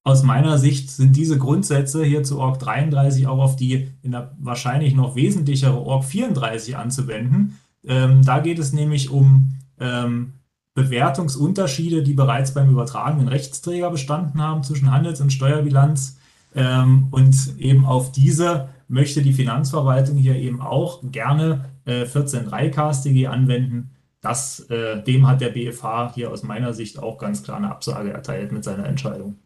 Aus 0.04 0.22
meiner 0.22 0.58
Sicht 0.58 0.90
sind 0.90 1.16
diese 1.16 1.38
Grundsätze 1.38 2.04
hier 2.04 2.24
zu 2.24 2.38
Org 2.40 2.58
33 2.58 3.26
auch 3.26 3.38
auf 3.38 3.56
die 3.56 3.88
in 4.02 4.12
der 4.12 4.34
wahrscheinlich 4.38 4.94
noch 4.94 5.14
wesentlichere 5.14 5.78
Org 5.78 6.04
34 6.04 6.76
anzuwenden. 6.76 7.58
Ähm, 7.84 8.24
da 8.24 8.40
geht 8.40 8.58
es 8.58 8.72
nämlich 8.72 9.10
um 9.10 9.54
ähm, 9.78 10.34
Bewertungsunterschiede, 10.74 12.02
die 12.02 12.14
bereits 12.14 12.54
beim 12.54 12.70
übertragenen 12.70 13.28
Rechtsträger 13.28 13.90
bestanden 13.90 14.40
haben 14.40 14.62
zwischen 14.62 14.90
Handels- 14.90 15.20
und 15.20 15.32
Steuerbilanz. 15.32 16.18
Ähm, 16.54 17.08
und 17.10 17.34
eben 17.58 17.84
auf 17.84 18.12
diese 18.12 18.68
möchte 18.88 19.22
die 19.22 19.32
Finanzverwaltung 19.32 20.16
hier 20.16 20.36
eben 20.36 20.60
auch 20.60 21.00
gerne 21.10 21.70
äh, 21.84 22.04
14.3 22.04 22.70
KStG 22.70 23.26
anwenden. 23.26 23.90
Das, 24.20 24.60
äh, 24.70 25.02
dem 25.02 25.26
hat 25.26 25.40
der 25.40 25.48
BFH 25.48 26.12
hier 26.14 26.30
aus 26.30 26.42
meiner 26.42 26.74
Sicht 26.74 26.98
auch 26.98 27.18
ganz 27.18 27.42
klar 27.42 27.56
eine 27.56 27.70
Absage 27.70 28.12
erteilt 28.12 28.52
mit 28.52 28.62
seiner 28.62 28.86
Entscheidung. 28.86 29.36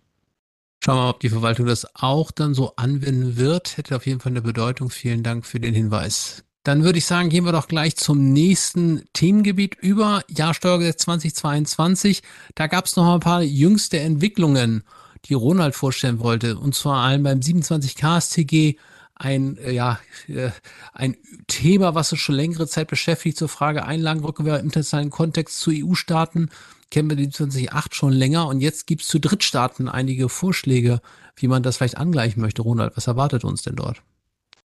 Schauen 0.85 0.97
wir 0.97 1.03
mal, 1.03 1.11
ob 1.11 1.21
die 1.21 1.31
Verwaltung 1.31 1.67
das 1.67 1.87
auch 1.95 2.31
dann 2.31 2.55
so 2.55 2.75
anwenden 2.77 3.37
wird. 3.37 3.77
Hätte 3.77 3.97
auf 3.97 4.07
jeden 4.07 4.21
Fall 4.21 4.33
eine 4.33 4.43
Bedeutung. 4.43 4.91
Vielen 4.91 5.23
Dank 5.23 5.47
für 5.47 5.59
den 5.59 5.75
Hinweis. 5.75 6.45
Dann 6.63 6.83
würde 6.83 6.99
ich 6.99 7.07
sagen, 7.07 7.29
gehen 7.29 7.45
wir 7.45 7.53
doch 7.53 7.69
gleich 7.69 7.97
zum 7.97 8.33
nächsten 8.33 9.05
Themengebiet 9.13 9.77
über. 9.77 10.23
Jahrsteuergesetz 10.29 11.03
2022. 11.03 12.23
Da 12.57 12.67
gab 12.67 12.87
es 12.87 12.97
noch 12.97 13.15
ein 13.15 13.21
paar 13.21 13.43
jüngste 13.43 14.01
Entwicklungen 14.01 14.83
die 15.29 15.35
Ronald 15.35 15.75
vorstellen 15.75 16.21
wollte. 16.21 16.59
Und 16.59 16.75
zwar 16.75 17.03
allem 17.03 17.23
beim 17.23 17.43
27 17.43 17.97
KSTG 17.97 18.77
ein, 19.15 19.57
äh, 19.59 19.73
ja, 19.73 19.99
äh, 20.29 20.51
ein 20.93 21.17
Thema, 21.47 21.95
was 21.95 22.13
uns 22.13 22.21
schon 22.21 22.35
längere 22.35 22.67
Zeit 22.67 22.89
beschäftigt, 22.89 23.39
zur 23.39 23.49
Frage 23.49 23.85
Einlagenrückkehr 23.85 24.59
im 24.59 24.67
internationalen 24.67 25.11
Kontext 25.11 25.61
zu 25.61 25.71
EU-Staaten. 25.73 26.51
Kennen 26.91 27.09
wir 27.09 27.17
die 27.17 27.31
2008 27.31 27.95
schon 27.95 28.13
länger 28.13 28.47
und 28.47 28.61
jetzt 28.61 28.87
gibt's 28.87 29.09
zu 29.09 29.19
Drittstaaten 29.19 29.89
einige 29.89 30.29
Vorschläge, 30.29 31.01
wie 31.35 31.49
man 31.49 31.63
das 31.63 31.79
vielleicht 31.79 31.97
angleichen 31.97 32.41
möchte. 32.41 32.63
Ronald, 32.63 32.97
was 32.97 33.07
erwartet 33.07 33.45
uns 33.45 33.63
denn 33.63 33.77
dort? 33.77 34.03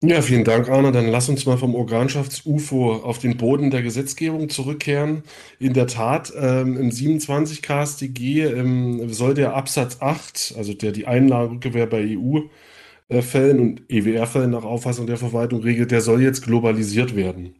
Ja, 0.03 0.21
vielen 0.21 0.43
Dank, 0.43 0.69
Arne. 0.69 0.91
Dann 0.91 1.07
lass 1.07 1.27
uns 1.27 1.45
mal 1.47 1.57
vom 1.57 1.73
Organschafts-UFO 1.73 2.93
auf 2.97 3.17
den 3.17 3.35
Boden 3.37 3.71
der 3.71 3.81
Gesetzgebung 3.81 4.47
zurückkehren. 4.47 5.23
In 5.59 5.73
der 5.73 5.87
Tat, 5.87 6.31
ähm, 6.39 6.77
im 6.77 6.91
27 6.91 7.63
KStG 7.63 8.43
ähm, 8.43 9.11
soll 9.11 9.33
der 9.33 9.55
Absatz 9.55 9.97
8, 9.99 10.53
also 10.55 10.73
der 10.75 10.91
die 10.91 11.07
Einlagerückkehr 11.07 11.87
bei 11.87 12.15
EU-Fällen 12.15 13.59
und 13.59 13.81
EWR-Fällen 13.89 14.51
nach 14.51 14.63
Auffassung 14.65 15.07
der 15.07 15.17
Verwaltung 15.17 15.61
regelt, 15.61 15.89
der 15.89 16.01
soll 16.01 16.21
jetzt 16.21 16.43
globalisiert 16.43 17.15
werden. 17.15 17.55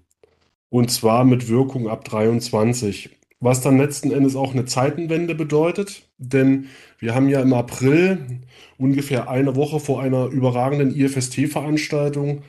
Und 0.69 0.91
zwar 0.91 1.25
mit 1.25 1.49
Wirkung 1.49 1.89
ab 1.89 2.05
23 2.05 3.09
was 3.39 3.61
dann 3.61 3.77
letzten 3.77 4.11
Endes 4.11 4.35
auch 4.35 4.53
eine 4.53 4.65
Zeitenwende 4.65 5.35
bedeutet, 5.35 6.03
denn 6.17 6.67
wir 6.99 7.13
haben 7.13 7.29
ja 7.29 7.41
im 7.41 7.53
April, 7.53 8.41
ungefähr 8.77 9.29
eine 9.29 9.55
Woche 9.55 9.79
vor 9.79 10.01
einer 10.01 10.25
überragenden 10.25 10.95
IFST-Veranstaltung, 10.95 12.43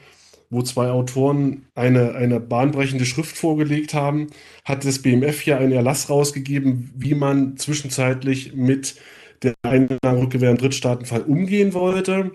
wo 0.50 0.62
zwei 0.62 0.88
Autoren 0.88 1.66
eine, 1.74 2.14
eine 2.14 2.40
bahnbrechende 2.40 3.04
Schrift 3.04 3.36
vorgelegt 3.36 3.92
haben, 3.92 4.28
hat 4.64 4.84
das 4.84 5.00
BMF 5.00 5.44
ja 5.44 5.58
einen 5.58 5.72
Erlass 5.72 6.08
rausgegeben, 6.08 6.90
wie 6.96 7.14
man 7.14 7.58
zwischenzeitlich 7.58 8.54
mit 8.54 8.96
der 9.42 9.54
Einnahmerückkehr 9.62 10.50
im 10.50 10.56
Drittstaatenfall 10.56 11.22
umgehen 11.22 11.74
wollte. 11.74 12.32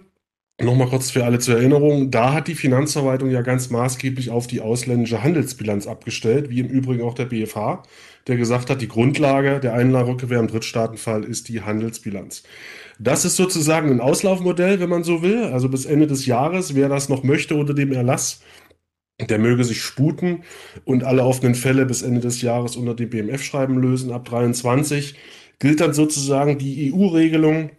Nochmal 0.62 0.88
kurz 0.88 1.12
für 1.12 1.25
alle 1.25 1.39
zur 1.39 1.55
Erinnerung, 1.57 2.12
da 2.12 2.33
hat 2.33 2.48
die 2.48 2.55
Finanzverwaltung 2.55 3.29
ja 3.29 3.41
ganz 3.41 3.69
maßgeblich 3.69 4.29
auf 4.29 4.48
die 4.48 4.62
ausländische 4.62 5.24
Handelsbilanz 5.24 5.88
abgestellt, 5.88 6.50
wie 6.50 6.60
im 6.60 6.67
Übrigen 6.67 7.03
auch 7.03 7.15
der 7.15 7.25
BFH 7.25 7.83
der 8.27 8.38
gesagt 8.38 8.69
hat, 8.69 8.81
die 8.81 8.88
Grundlage 8.88 9.60
der 9.60 9.74
Einlagerückkehr 9.74 10.39
im 10.39 10.48
Drittstaatenfall 10.48 11.24
ist 11.24 11.50
die 11.50 11.62
Handelsbilanz. 11.62 12.43
Das 13.00 13.25
ist 13.25 13.36
sozusagen 13.36 13.89
ein 13.89 14.00
Auslaufmodell, 14.00 14.79
wenn 14.79 14.89
man 14.89 15.03
so 15.03 15.22
will. 15.22 15.43
Also 15.45 15.67
bis 15.67 15.86
Ende 15.86 16.07
des 16.07 16.25
Jahres, 16.25 16.75
wer 16.75 16.89
das 16.89 17.10
noch 17.10 17.24
möchte 17.24 17.55
unter 17.55 17.74
dem 17.74 17.91
Erlass, 17.91 18.41
der 19.19 19.39
möge 19.39 19.63
sich 19.63 19.81
sputen 19.81 20.43
und 20.86 21.03
alle 21.03 21.24
offenen 21.24 21.55
Fälle 21.55 21.86
bis 21.86 22.01
Ende 22.01 22.22
des 22.22 22.41
Jahres 22.41 22.75
unter 22.75 22.93
dem 22.95 23.10
BMF-Schreiben 23.10 23.77
lösen. 23.77 24.12
Ab 24.12 24.25
23 24.25 25.15
gilt 25.60 25.81
dann 25.81 25.93
sozusagen 25.93 26.57
die 26.57 26.93
EU-Regelung. 26.93 27.72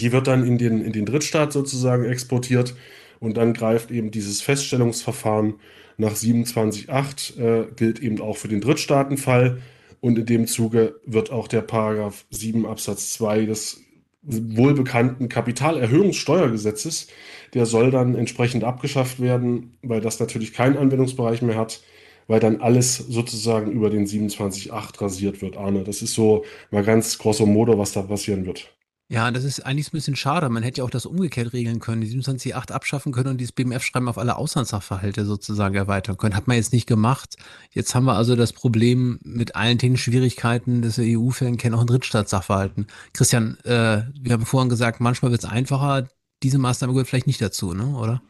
Die 0.00 0.12
wird 0.12 0.26
dann 0.26 0.46
in 0.46 0.58
den, 0.58 0.80
in 0.84 0.92
den 0.92 1.06
Drittstaat 1.06 1.52
sozusagen 1.52 2.04
exportiert 2.04 2.74
und 3.20 3.36
dann 3.36 3.52
greift 3.54 3.90
eben 3.90 4.10
dieses 4.10 4.40
Feststellungsverfahren 4.42 5.54
nach 5.96 6.14
27.8 6.14 7.38
äh, 7.38 7.66
gilt 7.76 8.00
eben 8.00 8.20
auch 8.20 8.36
für 8.36 8.48
den 8.48 8.60
Drittstaatenfall. 8.60 9.60
Und 10.00 10.18
in 10.18 10.26
dem 10.26 10.46
Zuge 10.48 10.96
wird 11.06 11.30
auch 11.30 11.46
der 11.46 11.60
Paragraph 11.60 12.24
7 12.30 12.66
Absatz 12.66 13.12
2 13.12 13.46
des 13.46 13.82
wohlbekannten 14.22 15.28
Kapitalerhöhungssteuergesetzes, 15.28 17.08
der 17.54 17.66
soll 17.66 17.90
dann 17.90 18.14
entsprechend 18.14 18.64
abgeschafft 18.64 19.20
werden, 19.20 19.76
weil 19.82 20.00
das 20.00 20.20
natürlich 20.20 20.52
keinen 20.52 20.76
Anwendungsbereich 20.76 21.42
mehr 21.42 21.56
hat, 21.56 21.82
weil 22.28 22.38
dann 22.38 22.60
alles 22.60 22.96
sozusagen 22.96 23.72
über 23.72 23.90
den 23.90 24.06
27.8 24.06 25.00
rasiert 25.00 25.42
wird, 25.42 25.56
Arne. 25.56 25.82
Das 25.82 26.02
ist 26.02 26.14
so 26.14 26.44
mal 26.70 26.84
ganz 26.84 27.18
grosso 27.18 27.46
modo, 27.46 27.78
was 27.78 27.92
da 27.92 28.02
passieren 28.02 28.46
wird. 28.46 28.72
Ja, 29.12 29.30
das 29.30 29.44
ist 29.44 29.60
eigentlich 29.60 29.88
ein 29.88 29.92
bisschen 29.92 30.16
schade. 30.16 30.48
Man 30.48 30.62
hätte 30.62 30.78
ja 30.78 30.84
auch 30.84 30.90
das 30.90 31.04
umgekehrt 31.04 31.52
regeln 31.52 31.80
können, 31.80 32.00
die 32.00 32.08
27.8 32.08 32.72
abschaffen 32.72 33.12
können 33.12 33.28
und 33.28 33.38
dieses 33.38 33.52
BMF-Schreiben 33.52 34.08
auf 34.08 34.16
alle 34.16 34.36
Auslandssachverhalte 34.36 35.26
sozusagen 35.26 35.74
erweitern 35.74 36.16
können. 36.16 36.34
Hat 36.34 36.48
man 36.48 36.56
jetzt 36.56 36.72
nicht 36.72 36.86
gemacht. 36.86 37.36
Jetzt 37.72 37.94
haben 37.94 38.06
wir 38.06 38.14
also 38.14 38.36
das 38.36 38.54
Problem 38.54 39.18
mit 39.22 39.54
allen 39.54 39.76
den 39.76 39.98
Schwierigkeiten 39.98 40.80
des 40.80 40.98
EU-Fällen 40.98 41.58
kennen 41.58 41.74
auch 41.74 41.82
in 41.82 41.88
Drittstaatssachverhalten. 41.88 42.86
Christian, 43.12 43.58
äh, 43.64 44.04
wir 44.18 44.32
haben 44.32 44.46
vorhin 44.46 44.70
gesagt, 44.70 44.98
manchmal 45.00 45.30
wird 45.30 45.44
es 45.44 45.50
einfacher. 45.50 46.08
Diese 46.42 46.56
Maßnahme 46.56 46.94
gehört 46.94 47.08
vielleicht 47.08 47.26
nicht 47.26 47.42
dazu, 47.42 47.74
ne? 47.74 47.88
oder? 47.88 48.22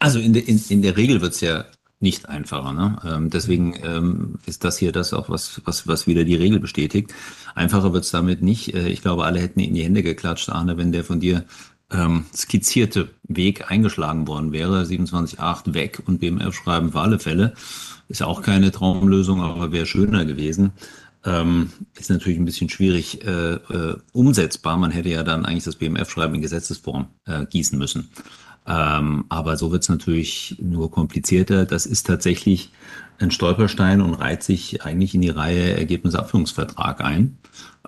Also 0.00 0.18
in, 0.18 0.34
de, 0.34 0.42
in, 0.42 0.62
in 0.68 0.82
der 0.82 0.98
Regel 0.98 1.22
wird 1.22 1.32
es 1.32 1.40
ja 1.40 1.64
nicht 2.00 2.28
einfacher. 2.28 2.72
Ne? 2.72 2.98
Ähm, 3.04 3.30
deswegen 3.30 3.74
ähm, 3.82 4.34
ist 4.46 4.64
das 4.64 4.78
hier 4.78 4.92
das 4.92 5.12
auch, 5.12 5.30
was, 5.30 5.62
was, 5.64 5.88
was 5.88 6.06
wieder 6.06 6.24
die 6.24 6.34
Regel 6.34 6.60
bestätigt. 6.60 7.14
Einfacher 7.54 7.92
wird's 7.92 8.10
damit 8.10 8.42
nicht. 8.42 8.74
Äh, 8.74 8.88
ich 8.88 9.00
glaube, 9.02 9.24
alle 9.24 9.40
hätten 9.40 9.60
in 9.60 9.74
die 9.74 9.82
Hände 9.82 10.02
geklatscht, 10.02 10.50
Arne, 10.50 10.76
wenn 10.76 10.92
der 10.92 11.04
von 11.04 11.20
dir 11.20 11.44
ähm, 11.90 12.26
skizzierte 12.34 13.10
Weg 13.22 13.70
eingeschlagen 13.70 14.26
worden 14.26 14.52
wäre. 14.52 14.82
27.8 14.82 15.74
weg 15.74 16.02
und 16.06 16.20
BMF 16.20 16.54
schreiben 16.54 16.92
für 16.92 17.00
alle 17.00 17.18
Fälle. 17.18 17.54
Ist 18.08 18.20
ja 18.20 18.26
auch 18.26 18.42
keine 18.42 18.70
Traumlösung, 18.72 19.40
aber 19.40 19.72
wäre 19.72 19.86
schöner 19.86 20.24
gewesen. 20.24 20.72
Ähm, 21.24 21.72
ist 21.98 22.10
natürlich 22.10 22.38
ein 22.38 22.44
bisschen 22.44 22.68
schwierig 22.68 23.24
äh, 23.24 23.54
äh, 23.54 23.96
umsetzbar. 24.12 24.76
Man 24.76 24.92
hätte 24.92 25.08
ja 25.08 25.22
dann 25.22 25.44
eigentlich 25.44 25.64
das 25.64 25.76
BMF-Schreiben 25.76 26.36
in 26.36 26.42
Gesetzesform 26.42 27.08
äh, 27.24 27.46
gießen 27.46 27.76
müssen. 27.78 28.10
Ähm, 28.66 29.24
aber 29.28 29.56
so 29.56 29.70
wird 29.72 29.82
es 29.82 29.88
natürlich 29.88 30.56
nur 30.60 30.90
komplizierter. 30.90 31.66
Das 31.66 31.86
ist 31.86 32.06
tatsächlich 32.06 32.72
ein 33.18 33.30
Stolperstein 33.30 34.00
und 34.00 34.14
reiht 34.14 34.42
sich 34.42 34.82
eigentlich 34.82 35.14
in 35.14 35.22
die 35.22 35.30
Reihe 35.30 35.76
Ergebnisabführungsvertrag 35.76 37.00
ein. 37.00 37.38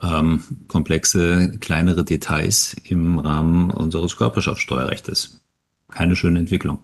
Ähm, 0.03 0.43
komplexe, 0.69 1.59
kleinere 1.59 2.05
Details 2.05 2.77
im 2.85 3.19
Rahmen 3.19 3.71
unseres 3.71 4.17
Körperschaftssteuerrechts. 4.17 5.41
Keine 5.91 6.17
schöne 6.17 6.39
Entwicklung. 6.39 6.79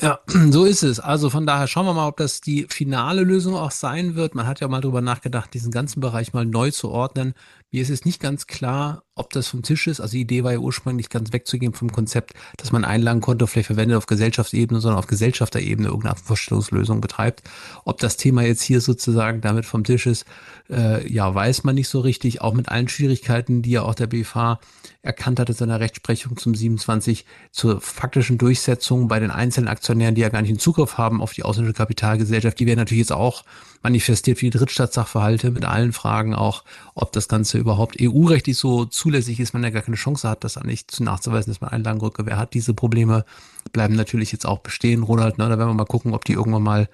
Ja, 0.00 0.20
so 0.50 0.64
ist 0.64 0.82
es. 0.82 1.00
Also 1.00 1.30
von 1.30 1.46
daher 1.46 1.66
schauen 1.66 1.86
wir 1.86 1.94
mal, 1.94 2.08
ob 2.08 2.16
das 2.16 2.40
die 2.40 2.66
finale 2.68 3.22
Lösung 3.22 3.54
auch 3.54 3.70
sein 3.70 4.14
wird. 4.14 4.34
Man 4.34 4.46
hat 4.46 4.60
ja 4.60 4.68
mal 4.68 4.80
drüber 4.80 5.00
nachgedacht, 5.00 5.52
diesen 5.54 5.72
ganzen 5.72 6.00
Bereich 6.00 6.32
mal 6.32 6.44
neu 6.46 6.70
zu 6.70 6.90
ordnen. 6.90 7.34
Mir 7.72 7.82
ist 7.82 7.90
es 7.90 8.04
nicht 8.04 8.20
ganz 8.20 8.48
klar, 8.48 9.04
ob 9.14 9.32
das 9.32 9.46
vom 9.46 9.62
Tisch 9.62 9.86
ist. 9.86 10.00
Also 10.00 10.12
die 10.12 10.22
Idee 10.22 10.42
war 10.42 10.52
ja 10.52 10.58
ursprünglich 10.58 11.08
ganz 11.08 11.32
wegzugehen 11.32 11.72
vom 11.72 11.92
Konzept, 11.92 12.34
dass 12.56 12.72
man 12.72 12.84
Einlagenkonto 12.84 13.46
vielleicht 13.46 13.66
verwendet 13.66 13.96
auf 13.96 14.06
Gesellschaftsebene, 14.06 14.80
sondern 14.80 14.98
auf 14.98 15.06
Gesellschafterebene 15.06 15.88
irgendeine 15.88 16.16
Vorstellungslösung 16.16 17.00
betreibt. 17.00 17.42
Ob 17.84 17.98
das 17.98 18.16
Thema 18.16 18.42
jetzt 18.42 18.62
hier 18.62 18.80
sozusagen 18.80 19.40
damit 19.40 19.66
vom 19.66 19.84
Tisch 19.84 20.06
ist, 20.06 20.24
äh, 20.68 21.06
ja, 21.12 21.32
weiß 21.32 21.62
man 21.62 21.76
nicht 21.76 21.88
so 21.88 22.00
richtig. 22.00 22.40
Auch 22.40 22.54
mit 22.54 22.68
allen 22.68 22.88
Schwierigkeiten, 22.88 23.62
die 23.62 23.72
ja 23.72 23.82
auch 23.82 23.94
der 23.94 24.08
BFH 24.08 24.58
erkannt 25.02 25.38
hat 25.38 25.48
in 25.48 25.54
seiner 25.54 25.80
Rechtsprechung 25.80 26.36
zum 26.36 26.54
27 26.54 27.24
zur 27.52 27.80
faktischen 27.80 28.36
Durchsetzung 28.36 29.06
bei 29.06 29.20
den 29.20 29.30
einzelnen 29.30 29.68
Aktionären, 29.68 30.14
die 30.14 30.22
ja 30.22 30.28
gar 30.28 30.42
nicht 30.42 30.50
einen 30.50 30.58
Zugriff 30.58 30.98
haben 30.98 31.22
auf 31.22 31.32
die 31.32 31.42
ausländische 31.42 31.76
Kapitalgesellschaft. 31.76 32.58
Die 32.58 32.66
werden 32.66 32.78
natürlich 32.78 33.00
jetzt 33.00 33.12
auch 33.12 33.44
manifestiert 33.82 34.40
wie 34.40 34.50
die 34.50 34.58
Drittstaatssachverhalte 34.58 35.50
mit 35.50 35.64
allen 35.64 35.92
Fragen 35.92 36.34
auch, 36.34 36.64
ob 36.94 37.12
das 37.12 37.28
Ganze 37.28 37.58
überhaupt 37.60 37.96
EU-rechtlich 38.00 38.56
so 38.56 38.84
zulässig 38.84 39.38
ist, 39.38 39.52
man 39.52 39.62
ja 39.62 39.70
gar 39.70 39.82
keine 39.82 39.96
Chance 39.96 40.28
hat, 40.28 40.42
das 40.44 40.56
eigentlich 40.56 40.88
zu 40.88 41.04
nachzuweisen, 41.04 41.52
dass 41.52 41.60
man 41.60 41.70
Einlagenrückgewehr 41.70 42.36
hat. 42.36 42.54
Diese 42.54 42.74
Probleme 42.74 43.24
bleiben 43.72 43.94
natürlich 43.94 44.32
jetzt 44.32 44.46
auch 44.46 44.58
bestehen, 44.58 45.02
Ronald. 45.02 45.38
Ne? 45.38 45.48
Da 45.48 45.58
werden 45.58 45.70
wir 45.70 45.74
mal 45.74 45.84
gucken, 45.84 46.14
ob 46.14 46.24
die 46.24 46.32
irgendwann 46.32 46.62
mal 46.62 46.88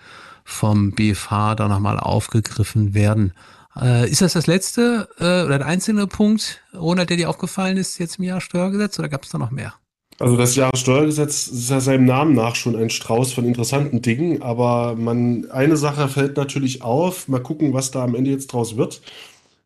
vom 0.45 0.93
BFH 0.93 1.55
da 1.55 1.69
nochmal 1.69 1.99
aufgegriffen 1.99 2.95
werden. 2.95 3.33
Äh, 3.81 4.11
ist 4.11 4.23
das 4.23 4.35
das 4.35 4.47
letzte 4.47 5.09
äh, 5.19 5.45
oder 5.45 5.59
der 5.59 5.67
einzelne 5.67 6.07
Punkt, 6.07 6.63
Ronald, 6.75 7.11
der 7.11 7.17
dir 7.17 7.31
aufgefallen 7.31 7.77
ist 7.77 7.99
jetzt 7.99 8.19
im 8.19 8.25
Jahr 8.25 8.41
Steuergesetz 8.41 8.99
oder 8.99 9.09
gab 9.09 9.25
es 9.25 9.31
da 9.31 9.39
noch 9.39 9.51
mehr? 9.51 9.75
Also 10.19 10.37
das 10.37 10.57
Jahressteuergesetz 10.57 11.49
ist 11.49 11.69
ja 11.69 11.79
seinem 11.79 12.07
Namen 12.07 12.35
nach 12.35 12.55
schon 12.55 12.75
ein 12.75 12.89
Strauß 12.89 13.35
von 13.35 13.45
interessanten 13.45 14.01
Dingen, 14.01 14.41
aber 14.41 14.95
man, 14.97 15.51
eine 15.51 15.77
Sache 15.77 16.09
fällt 16.09 16.39
natürlich 16.39 16.81
auf. 16.81 17.29
Mal 17.29 17.43
gucken, 17.43 17.75
was 17.75 17.91
da 17.91 18.03
am 18.03 18.15
Ende 18.15 18.31
jetzt 18.31 18.47
draus 18.53 18.79
wird. 18.79 19.03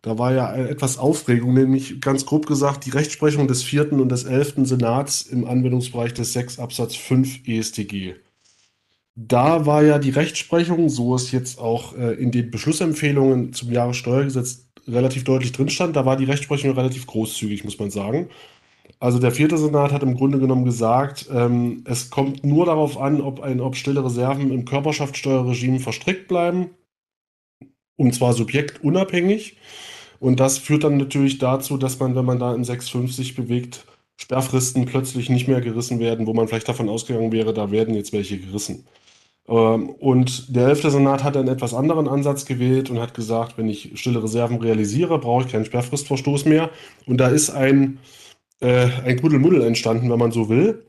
Da 0.03 0.19
war 0.19 0.33
ja 0.33 0.55
etwas 0.55 0.97
Aufregung, 0.99 1.53
nämlich 1.53 2.01
ganz 2.01 2.25
grob 2.25 2.47
gesagt 2.47 2.87
die 2.87 2.91
Rechtsprechung 2.91 3.49
des 3.49 3.63
vierten 3.63 4.01
und 4.01 4.09
des 4.09 4.25
elften 4.25 4.65
Senats 4.65 5.23
im 5.23 5.47
Anwendungsbereich 5.47 6.15
des 6.15 6.33
6 6.33 6.59
Absatz 6.59 6.97
5 6.97 7.47
EStG. 7.47 8.15
Da 9.15 9.67
war 9.67 9.83
ja 9.83 9.99
die 9.99 10.11
Rechtsprechung, 10.11 10.89
so 10.89 11.15
es 11.15 11.33
jetzt 11.33 11.59
auch 11.59 11.95
äh, 11.97 12.15
in 12.15 12.31
den 12.31 12.51
Beschlussempfehlungen 12.51 13.53
zum 13.53 13.71
Jahressteuergesetz 13.71 14.71
relativ 14.89 15.25
deutlich 15.25 15.53
drin 15.53 15.69
stand, 15.69 15.97
da 15.97 16.07
war 16.07 16.17
die 16.17 16.25
Rechtsprechung 16.25 16.71
relativ 16.71 17.07
großzügig, 17.07 17.65
muss 17.65 17.79
man 17.79 17.91
sagen. 17.91 18.31
Also 18.99 19.19
der 19.19 19.33
vierte 19.33 19.59
Senat 19.59 19.93
hat 19.93 20.03
im 20.03 20.15
Grunde 20.15 20.39
genommen 20.39 20.65
gesagt, 20.65 21.29
ähm, 21.33 21.85
es 21.87 22.11
kommt 22.11 22.45
nur 22.45 22.67
darauf 22.67 22.99
an, 22.99 23.21
ob, 23.21 23.41
ein, 23.41 23.61
ob 23.61 23.77
stille 23.77 24.05
Reserven 24.05 24.51
im 24.51 24.65
Körperschaftssteuerregime 24.65 25.81
verstrickt 25.81 26.29
bleiben, 26.29 26.71
und 28.01 28.15
zwar 28.15 28.33
subjektunabhängig. 28.33 29.57
Und 30.19 30.41
das 30.41 30.59
führt 30.59 30.85
dann 30.85 30.97
natürlich 30.97 31.39
dazu, 31.39 31.77
dass 31.77 31.99
man, 31.99 32.15
wenn 32.17 32.25
man 32.25 32.39
da 32.39 32.55
in 32.55 32.65
6,5 32.65 33.13
sich 33.13 33.35
bewegt, 33.35 33.85
Sperrfristen 34.17 34.85
plötzlich 34.85 35.31
nicht 35.31 35.49
mehr 35.49 35.61
gerissen 35.61 35.99
werden, 35.99 36.27
wo 36.27 36.35
man 36.35 36.49
vielleicht 36.49 36.69
davon 36.69 36.89
ausgegangen 36.89 37.33
wäre, 37.33 37.55
da 37.55 37.71
werden 37.71 37.95
jetzt 37.95 38.13
welche 38.13 38.39
gerissen. 38.39 38.87
Ähm, 39.49 39.91
und 39.91 40.55
der 40.55 40.69
11. 40.69 40.83
Senat 40.93 41.25
hat 41.25 41.37
einen 41.37 41.49
etwas 41.49 41.73
anderen 41.75 42.09
Ansatz 42.09 42.45
gewählt 42.45 42.91
und 42.91 43.01
hat 43.01 43.15
gesagt, 43.15 43.57
wenn 43.57 43.69
ich 43.69 43.93
stille 43.95 44.23
Reserven 44.23 44.59
realisiere, 44.59 45.19
brauche 45.19 45.45
ich 45.45 45.53
keinen 45.53 45.65
Sperrfristverstoß 45.65 46.45
mehr. 46.45 46.71
Und 47.07 47.19
da 47.19 47.29
ist 47.29 47.51
ein 47.51 47.99
äh, 48.61 48.89
ein 49.05 49.21
Kuddelmuddel 49.21 49.63
entstanden, 49.63 50.11
wenn 50.11 50.19
man 50.19 50.33
so 50.33 50.49
will, 50.49 50.85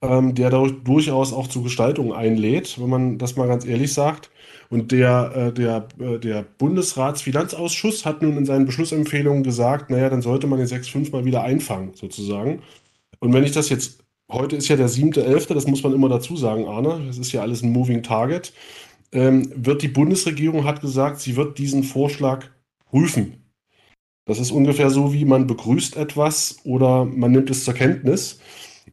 ähm, 0.00 0.34
der 0.34 0.50
dadurch 0.50 0.82
durchaus 0.84 1.32
auch 1.32 1.46
zu 1.46 1.62
Gestaltung 1.62 2.12
einlädt, 2.12 2.80
wenn 2.80 2.88
man 2.88 3.18
das 3.18 3.36
mal 3.36 3.48
ganz 3.48 3.66
ehrlich 3.66 3.92
sagt. 3.92 4.30
Und 4.72 4.90
der, 4.90 5.32
äh, 5.36 5.52
der, 5.52 5.86
äh, 6.00 6.18
der 6.18 6.46
Bundesratsfinanzausschuss 6.56 8.06
hat 8.06 8.22
nun 8.22 8.38
in 8.38 8.46
seinen 8.46 8.64
Beschlussempfehlungen 8.64 9.42
gesagt, 9.42 9.90
naja, 9.90 10.08
dann 10.08 10.22
sollte 10.22 10.46
man 10.46 10.58
den 10.58 10.66
6.5 10.66 11.12
mal 11.12 11.26
wieder 11.26 11.42
einfangen, 11.42 11.90
sozusagen. 11.92 12.62
Und 13.18 13.34
wenn 13.34 13.44
ich 13.44 13.52
das 13.52 13.68
jetzt, 13.68 14.02
heute 14.30 14.56
ist 14.56 14.68
ja 14.68 14.76
der 14.76 14.88
7.11., 14.88 15.52
das 15.52 15.66
muss 15.66 15.82
man 15.82 15.92
immer 15.92 16.08
dazu 16.08 16.38
sagen, 16.38 16.64
Arne, 16.64 17.02
das 17.06 17.18
ist 17.18 17.32
ja 17.32 17.42
alles 17.42 17.62
ein 17.62 17.70
Moving 17.70 18.02
Target, 18.02 18.54
ähm, 19.12 19.52
wird 19.54 19.82
die 19.82 19.88
Bundesregierung 19.88 20.64
hat 20.64 20.80
gesagt, 20.80 21.20
sie 21.20 21.36
wird 21.36 21.58
diesen 21.58 21.82
Vorschlag 21.82 22.46
prüfen. 22.86 23.44
Das 24.24 24.38
ist 24.38 24.52
ungefähr 24.52 24.88
so, 24.88 25.12
wie 25.12 25.26
man 25.26 25.46
begrüßt 25.46 25.98
etwas 25.98 26.56
oder 26.64 27.04
man 27.04 27.32
nimmt 27.32 27.50
es 27.50 27.66
zur 27.66 27.74
Kenntnis. 27.74 28.40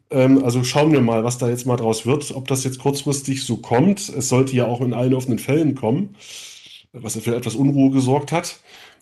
Ähm, 0.10 0.44
also 0.44 0.64
schauen 0.64 0.92
wir 0.92 1.02
mal, 1.02 1.24
was 1.24 1.38
da 1.38 1.50
jetzt 1.50 1.66
mal 1.66 1.78
draus 1.78 2.06
wird, 2.06 2.32
ob 2.36 2.48
das 2.48 2.64
jetzt 2.64 2.80
kurzfristig 2.80 3.46
so 3.46 3.58
kommt. 3.58 4.10
Es 4.10 4.30
sollte 4.30 4.56
ja 4.56 4.66
auch 4.66 4.82
in 4.82 4.94
allen 4.94 5.14
offenen 5.14 5.40
Fällen 5.40 5.76
kommen, 5.76 6.16
was 6.94 7.18
für 7.18 7.36
etwas 7.36 7.56
Unruhe 7.56 7.92
gesorgt 7.92 8.32
hat. 8.32 8.60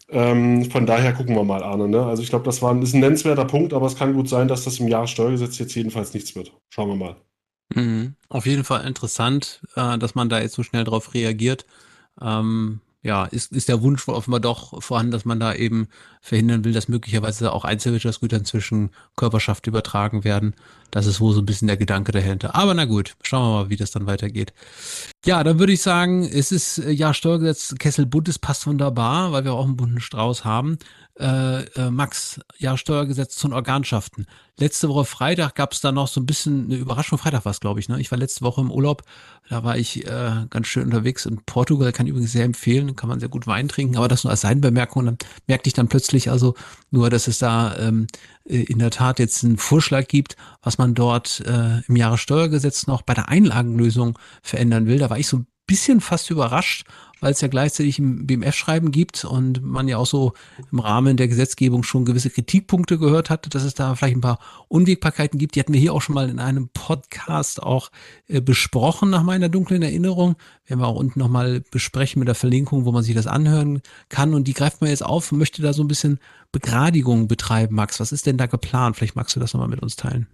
Ähm, 0.10 0.70
von 0.72 0.86
daher 0.86 1.14
gucken 1.14 1.36
wir 1.36 1.44
mal, 1.44 1.64
Arne. 1.64 1.88
Ne? 1.88 2.06
Also 2.06 2.24
ich 2.24 2.30
glaube, 2.30 2.46
das 2.46 2.62
war 2.62 2.74
ein, 2.74 2.82
ist 2.82 2.94
ein 2.94 3.02
nennenswerter 3.02 3.46
Punkt, 3.46 3.74
aber 3.74 3.88
es 3.88 3.96
kann 3.96 4.14
gut 4.14 4.30
sein, 4.30 4.48
dass 4.48 4.64
das 4.64 4.80
im 4.80 4.88
Jahressteuergesetz 4.88 5.58
jetzt 5.60 5.76
jedenfalls 5.76 6.14
nichts 6.14 6.36
wird. 6.36 6.54
Schauen 6.70 6.90
wir 6.90 6.96
mal. 6.96 7.16
Mhm. 7.76 8.16
Auf 8.30 8.46
jeden 8.46 8.64
Fall 8.64 8.86
interessant, 8.86 9.62
äh, 9.76 9.98
dass 9.98 10.16
man 10.16 10.30
da 10.30 10.40
jetzt 10.40 10.56
so 10.56 10.64
schnell 10.64 10.86
drauf 10.86 11.14
reagiert. 11.14 11.66
Ähm, 12.22 12.80
ja, 13.04 13.26
ist, 13.26 13.52
ist 13.52 13.70
der 13.70 13.82
Wunsch 13.82 14.08
offenbar 14.08 14.40
doch 14.40 14.82
vorhanden, 14.82 15.12
dass 15.12 15.26
man 15.26 15.40
da 15.40 15.54
eben 15.54 15.88
verhindern 16.28 16.66
will, 16.66 16.74
dass 16.74 16.90
möglicherweise 16.90 17.54
auch 17.54 17.64
Einzelwirtschaftsgüter 17.64 18.44
zwischen 18.44 18.90
Körperschaft 19.16 19.66
übertragen 19.66 20.26
werden. 20.26 20.56
Das 20.92 21.06
ist 21.06 21.22
wohl 21.22 21.34
so 21.34 21.40
ein 21.40 21.46
bisschen 21.46 21.68
der 21.68 21.78
Gedanke 21.78 22.12
dahinter. 22.12 22.54
Aber 22.54 22.74
na 22.74 22.86
gut, 22.86 23.16
schauen 23.22 23.44
wir 23.44 23.64
mal, 23.64 23.70
wie 23.70 23.78
das 23.78 23.92
dann 23.92 24.08
weitergeht. 24.08 24.54
Ja, 25.26 25.44
dann 25.44 25.60
würde 25.60 25.74
ich 25.74 25.82
sagen, 25.82 26.24
es 26.24 26.52
ist 26.52 26.80
äh, 26.80 26.92
ja 26.92 27.14
Steuergesetz 27.14 27.76
Kessel 27.80 28.06
Bundes 28.06 28.40
passt 28.40 28.68
wunderbar, 28.68 29.32
weil 29.32 29.46
wir 29.46 29.54
auch 29.54 29.66
einen 29.66 29.78
bunten 29.78 30.02
Strauß 30.02 30.44
haben. 30.44 30.78
Äh, 31.20 31.64
äh, 31.64 31.90
Max, 31.90 32.40
ja 32.58 32.78
Steuergesetz 32.78 33.36
zu 33.36 33.52
Organschaften. 33.52 34.28
Letzte 34.60 34.90
Woche 34.90 35.06
Freitag 35.06 35.56
gab 35.56 35.74
es 35.74 35.82
da 35.82 35.92
noch 35.92 36.08
so 36.08 36.20
ein 36.20 36.26
bisschen 36.26 36.66
eine 36.66 36.76
Überraschung. 36.76 37.20
Freitag 37.20 37.46
war 37.46 37.52
es, 37.52 37.60
glaube 37.60 37.80
ich. 37.80 37.90
Ne? 37.90 38.00
Ich 38.00 38.10
war 38.10 38.18
letzte 38.18 38.42
Woche 38.42 38.62
im 38.62 38.72
Urlaub. 38.72 39.04
Da 39.50 39.64
war 39.64 39.78
ich 39.78 40.08
äh, 40.08 40.32
ganz 40.50 40.68
schön 40.68 40.86
unterwegs 40.86 41.28
in 41.28 41.44
Portugal. 41.46 41.92
Kann 41.92 42.08
ich 42.08 42.12
übrigens 42.12 42.32
sehr 42.32 42.46
empfehlen. 42.46 42.96
Kann 42.96 43.08
man 43.08 43.20
sehr 43.20 43.30
gut 43.30 43.46
Wein 43.46 43.68
trinken. 43.68 43.98
Aber 43.98 44.08
das 44.08 44.24
nur 44.24 44.32
als 44.32 44.42
Seitenbemerkung. 44.42 45.06
Dann 45.06 45.18
merkte 45.46 45.68
ich 45.68 45.74
dann 45.74 45.88
plötzlich 45.88 46.17
also 46.30 46.56
nur, 46.92 47.10
dass 47.10 47.28
es 47.28 47.40
da 47.40 47.78
ähm, 47.78 48.08
äh, 48.46 48.64
in 48.64 48.80
der 48.80 48.92
Tat 48.92 49.20
jetzt 49.20 49.44
einen 49.44 49.58
Vorschlag 49.58 50.08
gibt, 50.08 50.36
was 50.62 50.78
man 50.78 50.94
dort 50.94 51.42
äh, 51.46 51.82
im 51.88 51.96
Jahressteuergesetz 51.96 52.88
noch 52.88 53.02
bei 53.02 53.14
der 53.14 53.30
Einlagenlösung 53.30 54.18
verändern 54.42 54.88
will. 54.88 55.00
Da 55.00 55.10
war 55.10 55.20
ich 55.20 55.28
so 55.28 55.38
ein 55.38 55.48
bisschen 55.68 56.02
fast 56.02 56.30
überrascht, 56.32 56.86
weil 57.20 57.32
es 57.32 57.42
ja 57.42 57.48
gleichzeitig 57.48 58.00
ein 58.00 58.28
BMF-Schreiben 58.28 58.92
gibt 58.92 59.26
und 59.26 59.64
man 59.64 59.88
ja 59.88 59.98
auch 59.98 60.06
so 60.06 60.34
im 60.72 60.80
Rahmen 60.80 61.18
der 61.18 61.28
Gesetzgebung 61.28 61.84
schon 61.84 62.06
gewisse 62.06 62.30
Kritikpunkte 62.30 62.98
gehört 62.98 63.30
hatte, 63.30 63.50
dass 63.50 63.64
es 63.64 63.74
da 63.74 63.96
vielleicht 63.96 64.18
ein 64.18 64.22
paar 64.22 64.40
Unwägbarkeiten 64.68 65.40
gibt. 65.40 65.56
Die 65.56 65.60
hatten 65.60 65.74
wir 65.74 65.80
hier 65.80 65.94
auch 65.94 66.02
schon 66.02 66.16
mal 66.16 66.30
in 66.30 66.40
einem 66.40 66.70
Podcast 66.70 67.62
auch 67.62 67.92
äh, 68.28 68.42
besprochen, 68.42 69.10
nach 69.10 69.24
meiner 69.24 69.50
dunklen 69.50 69.82
Erinnerung. 69.82 70.36
Werden 70.66 70.82
wir 70.82 70.88
auch 70.88 70.96
unten 70.96 71.20
nochmal 71.20 71.64
besprechen 71.72 72.20
mit 72.20 72.28
der 72.28 72.36
Verlinkung, 72.36 72.86
wo 72.86 72.92
man 72.92 73.04
sich 73.04 73.16
das 73.16 73.28
anhören 73.28 73.82
kann. 74.10 74.34
Und 74.34 74.48
die 74.48 74.54
greift 74.54 74.82
man 74.82 74.90
jetzt 74.90 75.06
auf 75.06 75.32
und 75.32 75.38
möchte 75.38 75.62
da 75.62 75.74
so 75.74 75.84
ein 75.84 75.88
bisschen 75.88 76.20
Begradigung 76.52 77.28
betreiben. 77.28 77.76
Max, 77.76 78.00
was 78.00 78.12
ist 78.12 78.26
denn 78.26 78.38
da 78.38 78.46
geplant? 78.46 78.96
Vielleicht 78.96 79.16
magst 79.16 79.36
du 79.36 79.40
das 79.40 79.54
nochmal 79.54 79.70
mit 79.70 79.82
uns 79.82 79.96
teilen. 79.96 80.28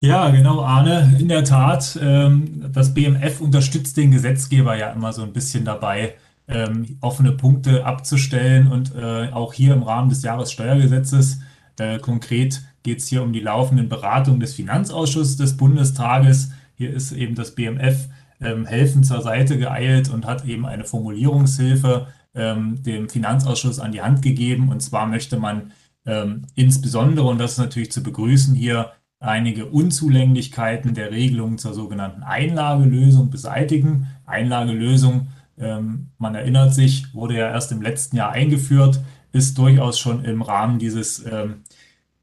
Ja, 0.00 0.30
genau, 0.30 0.62
Arne. 0.62 1.16
In 1.18 1.26
der 1.28 1.42
Tat, 1.42 1.98
ähm, 2.00 2.70
das 2.72 2.94
BMF 2.94 3.40
unterstützt 3.40 3.96
den 3.96 4.12
Gesetzgeber 4.12 4.76
ja 4.76 4.92
immer 4.92 5.12
so 5.12 5.22
ein 5.22 5.32
bisschen 5.32 5.64
dabei, 5.64 6.14
ähm, 6.46 6.98
offene 7.00 7.32
Punkte 7.32 7.84
abzustellen 7.84 8.68
und 8.68 8.94
äh, 8.94 9.28
auch 9.32 9.52
hier 9.52 9.74
im 9.74 9.82
Rahmen 9.82 10.08
des 10.08 10.22
Jahressteuergesetzes. 10.22 11.40
Äh, 11.80 11.98
konkret 11.98 12.62
geht 12.84 12.98
es 12.98 13.08
hier 13.08 13.24
um 13.24 13.32
die 13.32 13.40
laufenden 13.40 13.88
Beratungen 13.88 14.38
des 14.38 14.54
Finanzausschusses 14.54 15.36
des 15.36 15.56
Bundestages. 15.56 16.52
Hier 16.76 16.90
ist 16.90 17.10
eben 17.10 17.34
das 17.34 17.56
BMF 17.56 18.08
ähm, 18.40 18.66
helfend 18.66 19.04
zur 19.04 19.20
Seite 19.20 19.58
geeilt 19.58 20.10
und 20.10 20.26
hat 20.26 20.44
eben 20.44 20.64
eine 20.64 20.84
Formulierungshilfe 20.84 22.06
ähm, 22.36 22.80
dem 22.84 23.08
Finanzausschuss 23.08 23.80
an 23.80 23.90
die 23.90 24.02
Hand 24.02 24.22
gegeben. 24.22 24.68
Und 24.68 24.80
zwar 24.80 25.06
möchte 25.06 25.38
man 25.40 25.72
ähm, 26.06 26.42
insbesondere, 26.54 27.26
und 27.26 27.38
das 27.38 27.52
ist 27.52 27.58
natürlich 27.58 27.90
zu 27.90 28.02
begrüßen, 28.02 28.54
hier 28.54 28.92
einige 29.20 29.66
Unzulänglichkeiten 29.66 30.94
der 30.94 31.10
Regelungen 31.10 31.58
zur 31.58 31.74
sogenannten 31.74 32.22
Einlagelösung 32.22 33.30
beseitigen. 33.30 34.06
Einlagelösung, 34.26 35.28
ähm, 35.58 36.10
man 36.18 36.34
erinnert 36.34 36.74
sich, 36.74 37.14
wurde 37.14 37.36
ja 37.36 37.50
erst 37.50 37.72
im 37.72 37.82
letzten 37.82 38.16
Jahr 38.16 38.30
eingeführt, 38.30 39.00
ist 39.32 39.58
durchaus 39.58 39.98
schon 39.98 40.24
im 40.24 40.42
Rahmen 40.42 40.78
dieses 40.78 41.24
ähm, 41.26 41.62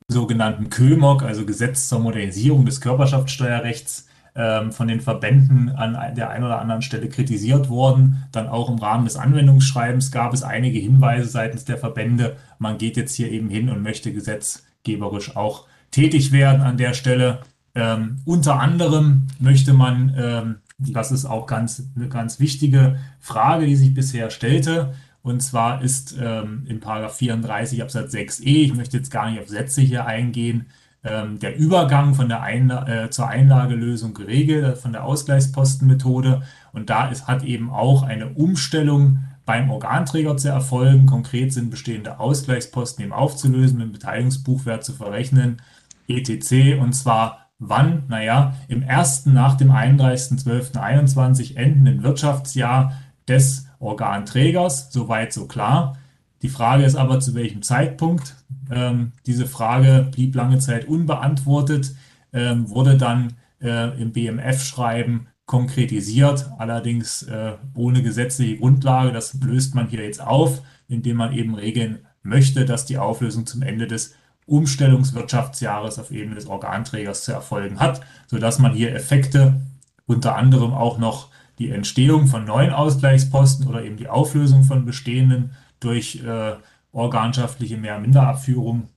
sogenannten 0.08 0.70
KÖMOG, 0.70 1.24
also 1.24 1.46
Gesetz 1.46 1.90
zur 1.90 2.00
Modernisierung 2.00 2.66
des 2.66 2.80
Körperschaftssteuerrechts, 2.80 4.08
ähm, 4.36 4.72
von 4.72 4.88
den 4.88 5.02
Verbänden 5.02 5.70
an 5.70 6.16
der 6.16 6.30
einen 6.30 6.44
oder 6.44 6.60
anderen 6.60 6.82
Stelle 6.82 7.10
kritisiert 7.10 7.70
worden. 7.70 8.26
Dann 8.32 8.48
auch 8.48 8.70
im 8.70 8.78
Rahmen 8.78 9.06
des 9.06 9.16
Anwendungsschreibens 9.16 10.12
gab 10.12 10.34
es 10.34 10.44
einige 10.44 10.78
Hinweise 10.78 11.28
seitens 11.30 11.66
der 11.66 11.78
Verbände. 11.78 12.36
Man 12.60 12.78
geht 12.78 12.98
jetzt 12.98 13.16
hier 13.16 13.32
eben 13.32 13.50
hin 13.50 13.70
und 13.70 13.82
möchte 13.82 14.12
gesetzgeberisch 14.12 15.36
auch 15.36 15.68
tätig 15.96 16.32
werden 16.32 16.62
an 16.62 16.78
der 16.78 16.94
Stelle. 16.94 17.40
Ähm, 17.74 18.18
unter 18.26 18.60
anderem 18.60 19.28
möchte 19.40 19.74
man, 19.74 20.14
ähm, 20.18 20.56
das 20.78 21.12
ist 21.12 21.26
auch 21.26 21.48
ganz, 21.48 21.84
eine 21.96 22.10
ganz 22.10 22.40
wichtige 22.40 22.98
Frage, 23.20 23.66
die 23.66 23.76
sich 23.76 23.94
bisher 23.94 24.30
stellte, 24.30 24.94
und 25.26 25.42
zwar 25.42 25.82
ist 25.82 26.16
ähm, 26.22 26.68
in 26.68 26.82
34 26.82 27.82
Absatz 27.82 28.14
6e, 28.14 28.44
ich 28.44 28.76
möchte 28.76 28.98
jetzt 28.98 29.10
gar 29.10 29.32
nicht 29.32 29.42
auf 29.42 29.48
Sätze 29.48 29.82
hier 29.82 30.06
eingehen, 30.06 30.68
ähm, 31.04 31.40
der 31.40 31.58
Übergang 31.58 32.14
von 32.14 32.30
der 32.30 32.44
Einla 32.44 32.88
äh, 32.88 33.10
zur 33.10 33.28
Einlagelösung 33.28 34.14
geregelt, 34.14 34.64
äh, 34.64 34.76
von 34.76 34.92
der 34.92 35.04
Ausgleichspostenmethode. 35.04 36.44
Und 36.74 36.92
da 36.92 37.08
ist, 37.08 37.28
hat 37.28 37.44
eben 37.44 37.72
auch 37.72 38.04
eine 38.04 38.30
Umstellung 38.36 39.20
beim 39.46 39.72
Organträger 39.72 40.38
zu 40.38 40.50
erfolgen. 40.50 41.08
Konkret 41.08 41.54
sind 41.54 41.72
bestehende 41.72 42.20
Ausgleichsposten 42.20 43.04
eben 43.04 43.14
aufzulösen, 43.14 43.78
mit 43.78 43.88
dem 43.88 43.94
Beteiligungsbuchwert 43.94 44.84
zu 44.84 44.94
verrechnen, 44.94 45.58
etc. 46.08 46.80
Und 46.80 46.94
zwar 46.94 47.50
wann? 47.60 48.04
Naja, 48.08 48.56
im 48.68 48.84
ersten 48.84 49.34
nach 49.34 49.56
dem 49.56 49.72
31.12.21 49.72 51.56
endenden 51.56 52.04
Wirtschaftsjahr 52.04 52.94
des 53.28 53.68
Organträgers, 53.80 54.92
soweit 54.92 55.34
so 55.34 55.48
klar. 55.48 55.98
Die 56.42 56.50
Frage 56.50 56.84
ist 56.84 56.96
aber, 56.96 57.20
zu 57.20 57.34
welchem 57.34 57.62
Zeitpunkt. 57.62 58.36
Ähm, 58.72 59.14
diese 59.26 59.48
Frage 59.48 60.08
blieb 60.12 60.36
lange 60.36 60.60
Zeit 60.60 60.86
unbeantwortet, 60.88 61.96
ähm, 62.34 62.70
wurde 62.70 62.98
dann 62.98 63.34
äh, 63.62 64.00
im 64.00 64.12
BMF-Schreiben 64.12 65.28
konkretisiert, 65.46 66.52
allerdings 66.58 67.24
äh, 67.24 67.54
ohne 67.76 68.04
gesetzliche 68.04 68.58
Grundlage. 68.58 69.12
Das 69.12 69.34
löst 69.42 69.76
man 69.76 69.88
hier 69.88 70.04
jetzt 70.04 70.22
auf, 70.22 70.62
indem 70.88 71.18
man 71.18 71.34
eben 71.34 71.56
regeln 71.56 72.00
möchte, 72.22 72.66
dass 72.66 72.86
die 72.86 72.98
Auflösung 72.98 73.46
zum 73.46 73.62
Ende 73.62 73.88
des 73.88 74.16
Umstellungswirtschaftsjahres 74.46 76.00
auf 76.00 76.12
Ebene 76.12 76.36
des 76.36 76.48
Organträgers 76.48 77.24
zu 77.24 77.32
erfolgen 77.32 77.80
hat, 77.80 78.02
sodass 78.28 78.60
man 78.60 78.74
hier 78.74 78.94
Effekte, 78.94 79.62
unter 80.06 80.36
anderem 80.36 80.74
auch 80.74 80.98
noch 81.00 81.30
die 81.58 81.72
Entstehung 81.72 82.28
von 82.28 82.46
neuen 82.46 82.72
Ausgleichsposten 82.72 83.68
oder 83.68 83.84
eben 83.84 83.98
die 83.98 84.10
Auflösung 84.10 84.64
von 84.64 84.86
bestehenden 84.86 85.52
durch 85.80 86.24
äh, 86.24 86.54
organschaftliche 86.92 87.78
Mehr-Minder-Abführung 87.78 88.90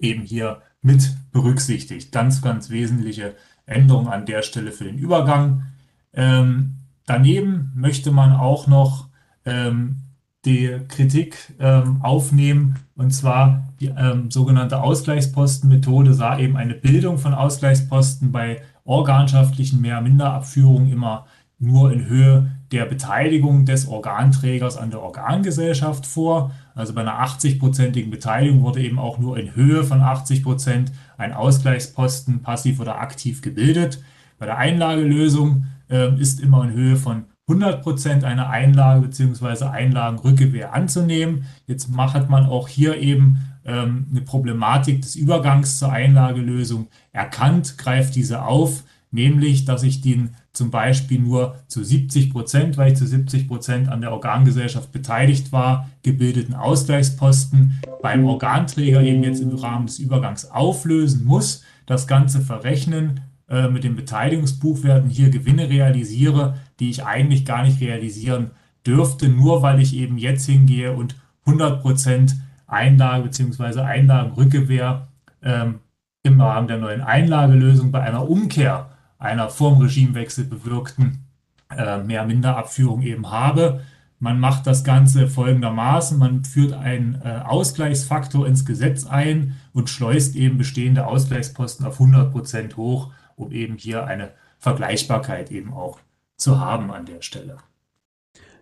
eben 0.00 0.22
hier 0.22 0.62
mit 0.80 1.14
berücksichtigt. 1.32 2.12
Ganz, 2.12 2.40
ganz 2.40 2.70
wesentliche 2.70 3.34
Änderung 3.66 4.08
an 4.08 4.26
der 4.26 4.42
Stelle 4.42 4.72
für 4.72 4.84
den 4.84 4.98
Übergang. 4.98 5.64
Ähm, 6.12 6.76
daneben 7.04 7.72
möchte 7.74 8.10
man 8.10 8.32
auch 8.32 8.66
noch 8.66 9.08
ähm, 9.44 10.07
die 10.44 10.78
Kritik 10.88 11.36
ähm, 11.58 12.00
aufnehmen, 12.02 12.76
und 12.96 13.12
zwar 13.12 13.68
die 13.80 13.92
ähm, 13.96 14.30
sogenannte 14.30 14.80
Ausgleichspostenmethode 14.80 16.14
sah 16.14 16.38
eben 16.38 16.56
eine 16.56 16.74
Bildung 16.74 17.18
von 17.18 17.34
Ausgleichsposten 17.34 18.32
bei 18.32 18.62
organschaftlichen 18.84 19.80
Mehr-Minder-Abführungen 19.80 20.90
immer 20.90 21.26
nur 21.58 21.92
in 21.92 22.06
Höhe 22.06 22.50
der 22.70 22.84
Beteiligung 22.84 23.64
des 23.64 23.88
Organträgers 23.88 24.76
an 24.76 24.90
der 24.90 25.02
Organgesellschaft 25.02 26.06
vor. 26.06 26.52
Also 26.74 26.94
bei 26.94 27.00
einer 27.00 27.20
80-prozentigen 27.24 28.10
Beteiligung 28.10 28.62
wurde 28.62 28.80
eben 28.80 28.98
auch 28.98 29.18
nur 29.18 29.38
in 29.38 29.56
Höhe 29.56 29.82
von 29.82 30.00
80 30.00 30.44
Prozent 30.44 30.92
ein 31.16 31.32
Ausgleichsposten 31.32 32.42
passiv 32.42 32.78
oder 32.78 33.00
aktiv 33.00 33.42
gebildet. 33.42 34.02
Bei 34.38 34.46
der 34.46 34.58
Einlagelösung 34.58 35.66
äh, 35.90 36.14
ist 36.20 36.40
immer 36.40 36.62
in 36.64 36.72
Höhe 36.72 36.96
von 36.96 37.24
100 37.48 37.82
Prozent 37.82 38.24
eine 38.24 38.50
Einlage 38.50 39.00
bzw. 39.00 39.64
Einlagenrückgewehr 39.64 40.74
anzunehmen. 40.74 41.46
Jetzt 41.66 41.88
macht 41.88 42.28
man 42.28 42.44
auch 42.44 42.68
hier 42.68 42.98
eben 42.98 43.38
ähm, 43.64 44.06
eine 44.10 44.20
Problematik 44.20 45.00
des 45.00 45.16
Übergangs 45.16 45.78
zur 45.78 45.90
Einlagelösung 45.90 46.88
erkannt, 47.12 47.78
greift 47.78 48.14
diese 48.16 48.44
auf, 48.44 48.84
nämlich 49.10 49.64
dass 49.64 49.82
ich 49.82 50.02
den 50.02 50.30
zum 50.52 50.70
Beispiel 50.70 51.20
nur 51.20 51.56
zu 51.68 51.82
70 51.82 52.30
Prozent, 52.30 52.76
weil 52.76 52.92
ich 52.92 52.98
zu 52.98 53.06
70 53.06 53.48
Prozent 53.48 53.88
an 53.88 54.02
der 54.02 54.12
Organgesellschaft 54.12 54.92
beteiligt 54.92 55.50
war, 55.52 55.88
gebildeten 56.02 56.54
Ausgleichsposten 56.54 57.80
beim 58.02 58.24
Organträger 58.24 59.00
eben 59.02 59.22
jetzt 59.22 59.40
im 59.40 59.54
Rahmen 59.54 59.86
des 59.86 59.98
Übergangs 59.98 60.50
auflösen 60.50 61.24
muss, 61.24 61.62
das 61.86 62.06
Ganze 62.06 62.40
verrechnen 62.40 63.20
äh, 63.48 63.68
mit 63.68 63.84
den 63.84 63.96
Beteiligungsbuchwerten, 63.96 65.08
hier 65.08 65.30
Gewinne 65.30 65.70
realisiere, 65.70 66.56
die 66.80 66.90
ich 66.90 67.04
eigentlich 67.04 67.44
gar 67.44 67.62
nicht 67.62 67.80
realisieren 67.80 68.52
dürfte, 68.86 69.28
nur 69.28 69.62
weil 69.62 69.80
ich 69.80 69.94
eben 69.94 70.18
jetzt 70.18 70.46
hingehe 70.46 70.92
und 70.92 71.16
100 71.46 71.82
Prozent 71.82 72.36
Einlage 72.66 73.24
bzw. 73.24 73.80
Einlagenrückgewehr 73.80 75.08
ähm, 75.42 75.80
im 76.22 76.40
Rahmen 76.40 76.68
der 76.68 76.78
neuen 76.78 77.00
Einlagelösung 77.00 77.90
bei 77.90 78.02
einer 78.02 78.28
Umkehr 78.28 78.90
einer 79.18 79.48
vorm 79.48 79.80
Regimewechsel 79.80 80.44
bewirkten 80.44 81.24
äh, 81.70 81.98
Mehr-Minder-Abführung 81.98 83.02
eben 83.02 83.30
habe. 83.30 83.82
Man 84.20 84.40
macht 84.40 84.66
das 84.66 84.84
Ganze 84.84 85.28
folgendermaßen, 85.28 86.18
man 86.18 86.44
führt 86.44 86.72
einen 86.72 87.20
äh, 87.24 87.40
Ausgleichsfaktor 87.44 88.46
ins 88.46 88.64
Gesetz 88.64 89.06
ein 89.06 89.56
und 89.72 89.90
schleust 89.90 90.34
eben 90.34 90.58
bestehende 90.58 91.06
Ausgleichsposten 91.06 91.86
auf 91.86 92.00
100 92.00 92.32
Prozent 92.32 92.76
hoch, 92.76 93.12
um 93.36 93.52
eben 93.52 93.76
hier 93.76 94.06
eine 94.06 94.30
Vergleichbarkeit 94.58 95.52
eben 95.52 95.72
auch 95.72 96.00
zu 96.38 96.58
haben 96.58 96.90
an 96.90 97.04
der 97.04 97.20
Stelle. 97.20 97.58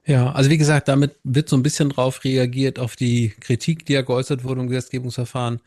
Ja, 0.05 0.33
also 0.33 0.51
wie 0.51 0.59
gesagt, 0.59 0.89
damit 0.89 1.17
wird 1.25 1.49
so 1.49 1.57
ein 1.57 1.63
bisschen 1.63 1.91
drauf 1.91 2.25
reagiert 2.25 2.79
auf 2.79 2.97
die 2.97 3.31
Kritik, 3.41 3.87
die 3.87 3.95
ja 3.95 4.03
geäußert 4.03 4.45
wurde 4.45 4.61
im 4.61 4.69
Gesetzgebungsverfahren, 4.69 5.61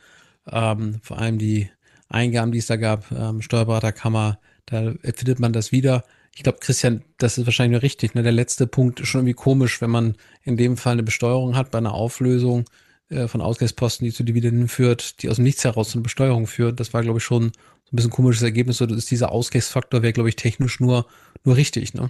ähm, 0.50 1.00
vor 1.04 1.20
allem 1.20 1.38
die 1.38 1.70
Eingaben, 2.08 2.52
die 2.52 2.60
es 2.60 2.68
da 2.68 2.78
gab, 2.78 3.12
ähm, 3.12 3.42
Steuerberaterkammer, 3.42 4.40
da 4.66 4.94
findet 5.16 5.40
man 5.40 5.54
das 5.54 5.72
wieder. 5.72 6.04
Ich 6.36 6.44
glaube, 6.44 6.60
Christian, 6.62 7.04
das 7.18 7.38
ist 7.38 7.46
wahrscheinlich 7.46 7.74
nur 7.74 7.84
richtig. 7.84 8.16
Ne? 8.16 8.24
Der 8.24 8.32
letzte 8.32 8.66
Punkt 8.66 9.00
ist 9.02 9.10
schon 9.10 9.22
irgendwie 9.22 9.34
komisch, 9.34 9.82
wenn 9.82 9.90
man 9.90 10.16
in 10.44 10.58
dem 10.58 10.78
Fall 10.78 10.94
eine 10.94 11.04
Besteuerung 11.04 11.56
hat 11.56 11.72
bei 11.72 11.80
einer 11.80 11.94
Auflösung 11.94 12.66
äh, 13.10 13.28
von 13.28 13.42
Ausgleichsposten, 13.42 14.06
die 14.06 14.14
zu 14.14 14.24
Dividenden 14.24 14.68
führt, 14.68 15.22
die 15.22 15.30
aus 15.30 15.36
dem 15.36 15.44
Nichts 15.44 15.66
heraus 15.66 15.90
zu 15.90 15.98
einer 15.98 16.04
Besteuerung 16.04 16.48
führt. 16.48 16.80
Das 16.80 16.94
war, 16.94 17.02
glaube 17.02 17.18
ich, 17.18 17.26
schon 17.26 17.52
ein 17.92 17.96
bisschen 17.96 18.12
komisches 18.12 18.44
Ergebnis. 18.44 18.78
So, 18.78 18.86
das 18.86 18.98
ist 18.98 19.12
dieser 19.12 19.32
Ausgleichsfaktor 19.32 20.02
wäre, 20.02 20.14
glaube 20.14 20.30
ich, 20.30 20.36
technisch 20.36 20.80
nur, 20.80 21.06
nur 21.44 21.56
richtig. 21.56 21.94
Ne? 21.94 22.10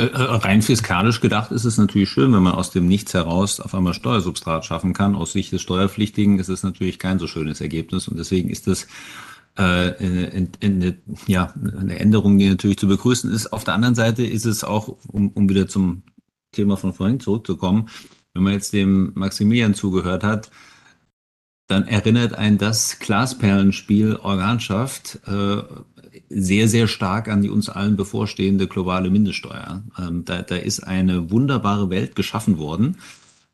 Äh, 0.00 0.06
äh, 0.06 0.22
rein 0.22 0.62
fiskalisch 0.62 1.20
gedacht 1.20 1.52
ist 1.52 1.64
es 1.64 1.76
natürlich 1.76 2.08
schön, 2.08 2.32
wenn 2.32 2.42
man 2.42 2.54
aus 2.54 2.70
dem 2.70 2.88
Nichts 2.88 3.12
heraus 3.12 3.60
auf 3.60 3.74
einmal 3.74 3.94
Steuersubstrat 3.94 4.64
schaffen 4.64 4.94
kann. 4.94 5.14
Aus 5.14 5.32
Sicht 5.32 5.52
des 5.52 5.60
Steuerpflichtigen 5.62 6.38
ist 6.38 6.48
es 6.48 6.62
natürlich 6.62 6.98
kein 6.98 7.18
so 7.18 7.26
schönes 7.26 7.60
Ergebnis 7.60 8.08
und 8.08 8.18
deswegen 8.18 8.48
ist 8.48 8.66
es 8.66 8.86
äh, 9.58 9.96
in, 10.02 10.50
in, 10.60 10.82
in, 10.82 10.98
ja, 11.26 11.52
eine 11.78 11.98
Änderung, 11.98 12.38
die 12.38 12.48
natürlich 12.48 12.78
zu 12.78 12.88
begrüßen 12.88 13.30
ist. 13.30 13.52
Auf 13.52 13.64
der 13.64 13.74
anderen 13.74 13.94
Seite 13.94 14.24
ist 14.24 14.46
es 14.46 14.64
auch, 14.64 14.96
um, 15.08 15.30
um 15.30 15.48
wieder 15.48 15.68
zum 15.68 16.02
Thema 16.52 16.76
von 16.76 16.94
vorhin 16.94 17.20
zurückzukommen, 17.20 17.88
wenn 18.32 18.42
man 18.42 18.54
jetzt 18.54 18.72
dem 18.72 19.12
Maximilian 19.14 19.74
zugehört 19.74 20.24
hat, 20.24 20.50
dann 21.70 21.86
erinnert 21.86 22.34
ein 22.34 22.58
das 22.58 22.98
Glasperlenspiel 22.98 24.16
Organschaft 24.16 25.20
äh, 25.26 25.62
sehr, 26.28 26.68
sehr 26.68 26.86
stark 26.86 27.28
an 27.28 27.42
die 27.42 27.50
uns 27.50 27.68
allen 27.68 27.96
bevorstehende 27.96 28.68
globale 28.68 29.10
Mindeststeuer. 29.10 29.82
Ähm, 29.98 30.24
da, 30.24 30.42
da 30.42 30.56
ist 30.56 30.80
eine 30.80 31.30
wunderbare 31.30 31.90
Welt 31.90 32.14
geschaffen 32.14 32.58
worden, 32.58 32.98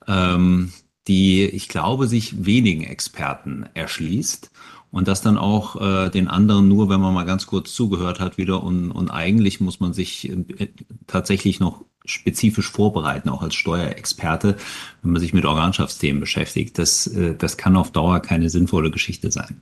ähm, 0.06 0.72
die, 1.08 1.44
ich 1.44 1.68
glaube, 1.68 2.06
sich 2.06 2.44
wenigen 2.44 2.84
Experten 2.84 3.66
erschließt 3.74 4.50
und 4.90 5.08
das 5.08 5.22
dann 5.22 5.38
auch 5.38 5.80
äh, 5.80 6.10
den 6.10 6.28
anderen 6.28 6.68
nur, 6.68 6.88
wenn 6.88 7.00
man 7.00 7.14
mal 7.14 7.24
ganz 7.24 7.46
kurz 7.46 7.72
zugehört 7.74 8.20
hat 8.20 8.38
wieder 8.38 8.62
und, 8.62 8.90
und 8.90 9.10
eigentlich 9.10 9.60
muss 9.60 9.80
man 9.80 9.92
sich 9.94 10.28
äh, 10.30 10.68
tatsächlich 11.06 11.60
noch 11.60 11.85
spezifisch 12.06 12.70
vorbereiten, 12.70 13.28
auch 13.28 13.42
als 13.42 13.54
Steuerexperte, 13.54 14.56
wenn 15.02 15.12
man 15.12 15.20
sich 15.20 15.32
mit 15.32 15.44
Organschaftsthemen 15.44 16.20
beschäftigt. 16.20 16.78
Das, 16.78 17.06
äh, 17.06 17.34
das 17.36 17.56
kann 17.56 17.76
auf 17.76 17.92
Dauer 17.92 18.20
keine 18.20 18.50
sinnvolle 18.50 18.90
Geschichte 18.90 19.30
sein. 19.30 19.60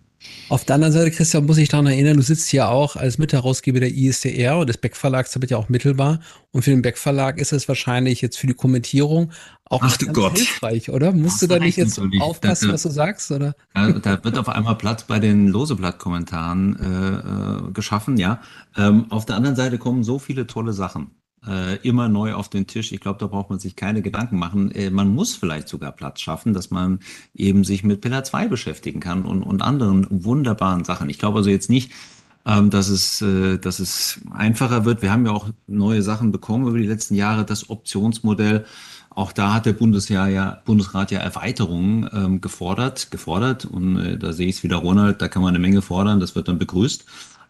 Auf 0.49 0.65
der 0.65 0.77
anderen 0.77 0.93
Seite, 0.93 1.11
Christian, 1.11 1.47
muss 1.47 1.59
ich 1.59 1.69
daran 1.69 1.87
erinnern, 1.87 2.17
du 2.17 2.23
sitzt 2.23 2.49
hier 2.49 2.69
auch 2.69 2.97
als 2.97 3.19
Mitherausgeber 3.19 3.81
der 3.81 3.95
ISDR 3.95 4.59
und 4.59 4.69
des 4.69 4.79
Beck 4.79 4.97
Verlags 4.97 5.33
damit 5.33 5.51
ja 5.51 5.57
auch 5.57 5.69
mittelbar. 5.69 6.21
Und 6.51 6.63
für 6.63 6.71
den 6.71 6.83
Beck 6.83 6.99
Verlag 6.99 7.39
ist 7.39 7.53
es 7.53 7.67
wahrscheinlich 7.67 8.21
jetzt 8.21 8.39
für 8.39 8.47
die 8.47 8.55
Kommentierung 8.55 9.33
auch 9.65 9.83
Ach, 9.83 9.99
ganz 9.99 10.13
Gott. 10.13 10.37
hilfreich, 10.37 10.91
oder? 10.91 11.13
Musst 11.13 11.41
du 11.43 11.47
da 11.47 11.59
nicht 11.59 11.79
jetzt 11.79 12.01
aufpassen, 12.21 12.73
was 12.73 12.83
du 12.83 12.91
sagst, 12.91 13.31
oder? 13.31 13.55
Da, 13.75 13.93
da 13.93 14.25
wird 14.25 14.39
auf 14.39 14.49
einmal 14.49 14.77
Platz 14.77 15.05
bei 15.05 15.19
den 15.19 15.49
Loseblatt-Kommentaren 15.49 16.77
äh, 16.79 17.69
äh, 17.69 17.73
geschaffen, 17.73 18.17
ja. 18.19 18.41
Ähm, 18.77 19.11
auf 19.11 19.25
der 19.25 19.37
anderen 19.37 19.57
Seite 19.57 19.79
kommen 19.79 20.05
so 20.05 20.19
viele 20.19 20.47
tolle 20.47 20.73
Sachen 20.73 21.11
äh, 21.47 21.77
immer 21.87 22.09
neu 22.09 22.35
auf 22.35 22.49
den 22.49 22.67
Tisch. 22.67 22.93
Ich 22.93 23.01
glaube, 23.01 23.19
da 23.19 23.27
braucht 23.27 23.51
man 23.51 23.59
sich 23.59 23.77
keine 23.77 24.03
Gedanken 24.03 24.39
machen. 24.39 24.71
Äh, 24.71 24.91
man 24.91 25.09
muss 25.15 25.35
vielleicht 25.37 25.69
sogar 25.69 25.93
Platz 25.93 26.21
schaffen, 26.21 26.55
dass 26.55 26.71
man 26.71 27.01
eben 27.35 27.65
sich 27.65 27.85
mit 27.85 28.01
Pillar 28.01 28.25
2 28.25 28.49
beschäftigen 28.49 29.01
kann 29.01 29.25
und, 29.25 29.43
und 29.43 29.63
anderen 29.63 30.07
wunderbaren 30.11 30.85
Sachen. 30.85 31.11
Ich 31.11 31.19
glaube 31.19 31.39
also 31.39 31.51
jetzt 31.51 31.71
nicht, 31.71 31.93
ähm, 32.47 32.71
dass, 32.71 32.89
es, 32.89 33.23
äh, 33.23 33.59
dass 33.59 33.79
es 33.79 34.21
einfacher 34.31 34.85
wird. 34.85 35.03
Wir 35.03 35.13
haben 35.13 35.27
ja 35.27 35.33
auch 35.33 35.49
neue 35.67 36.03
Sachen 36.03 36.33
bekommen 36.33 36.69
über 36.69 36.79
die 36.79 36.87
letzten 36.87 37.15
Jahre. 37.15 37.45
Das 37.45 37.71
Optionsmodell, 37.71 38.65
auch 39.11 39.33
da 39.33 39.55
hat 39.55 39.67
der 39.67 39.73
Bundesjahr 39.73 40.29
ja, 40.29 40.61
Bundesrat 40.65 41.11
ja 41.11 41.21
Erweiterungen 41.21 42.09
ähm, 42.13 42.41
gefordert, 42.41 43.11
gefordert. 43.11 43.65
Und 43.65 43.97
äh, 43.99 44.19
da 44.19 44.33
sehe 44.33 44.49
ich 44.49 44.57
es 44.57 44.63
wieder, 44.63 44.77
Ronald, 44.77 45.23
da 45.23 45.29
kann 45.29 45.43
man 45.43 45.51
eine 45.51 45.61
Menge 45.61 45.83
fordern, 45.83 46.21
das 46.21 46.35
wird 46.35 46.49
dann 46.49 46.59
begrüßt. 46.59 47.05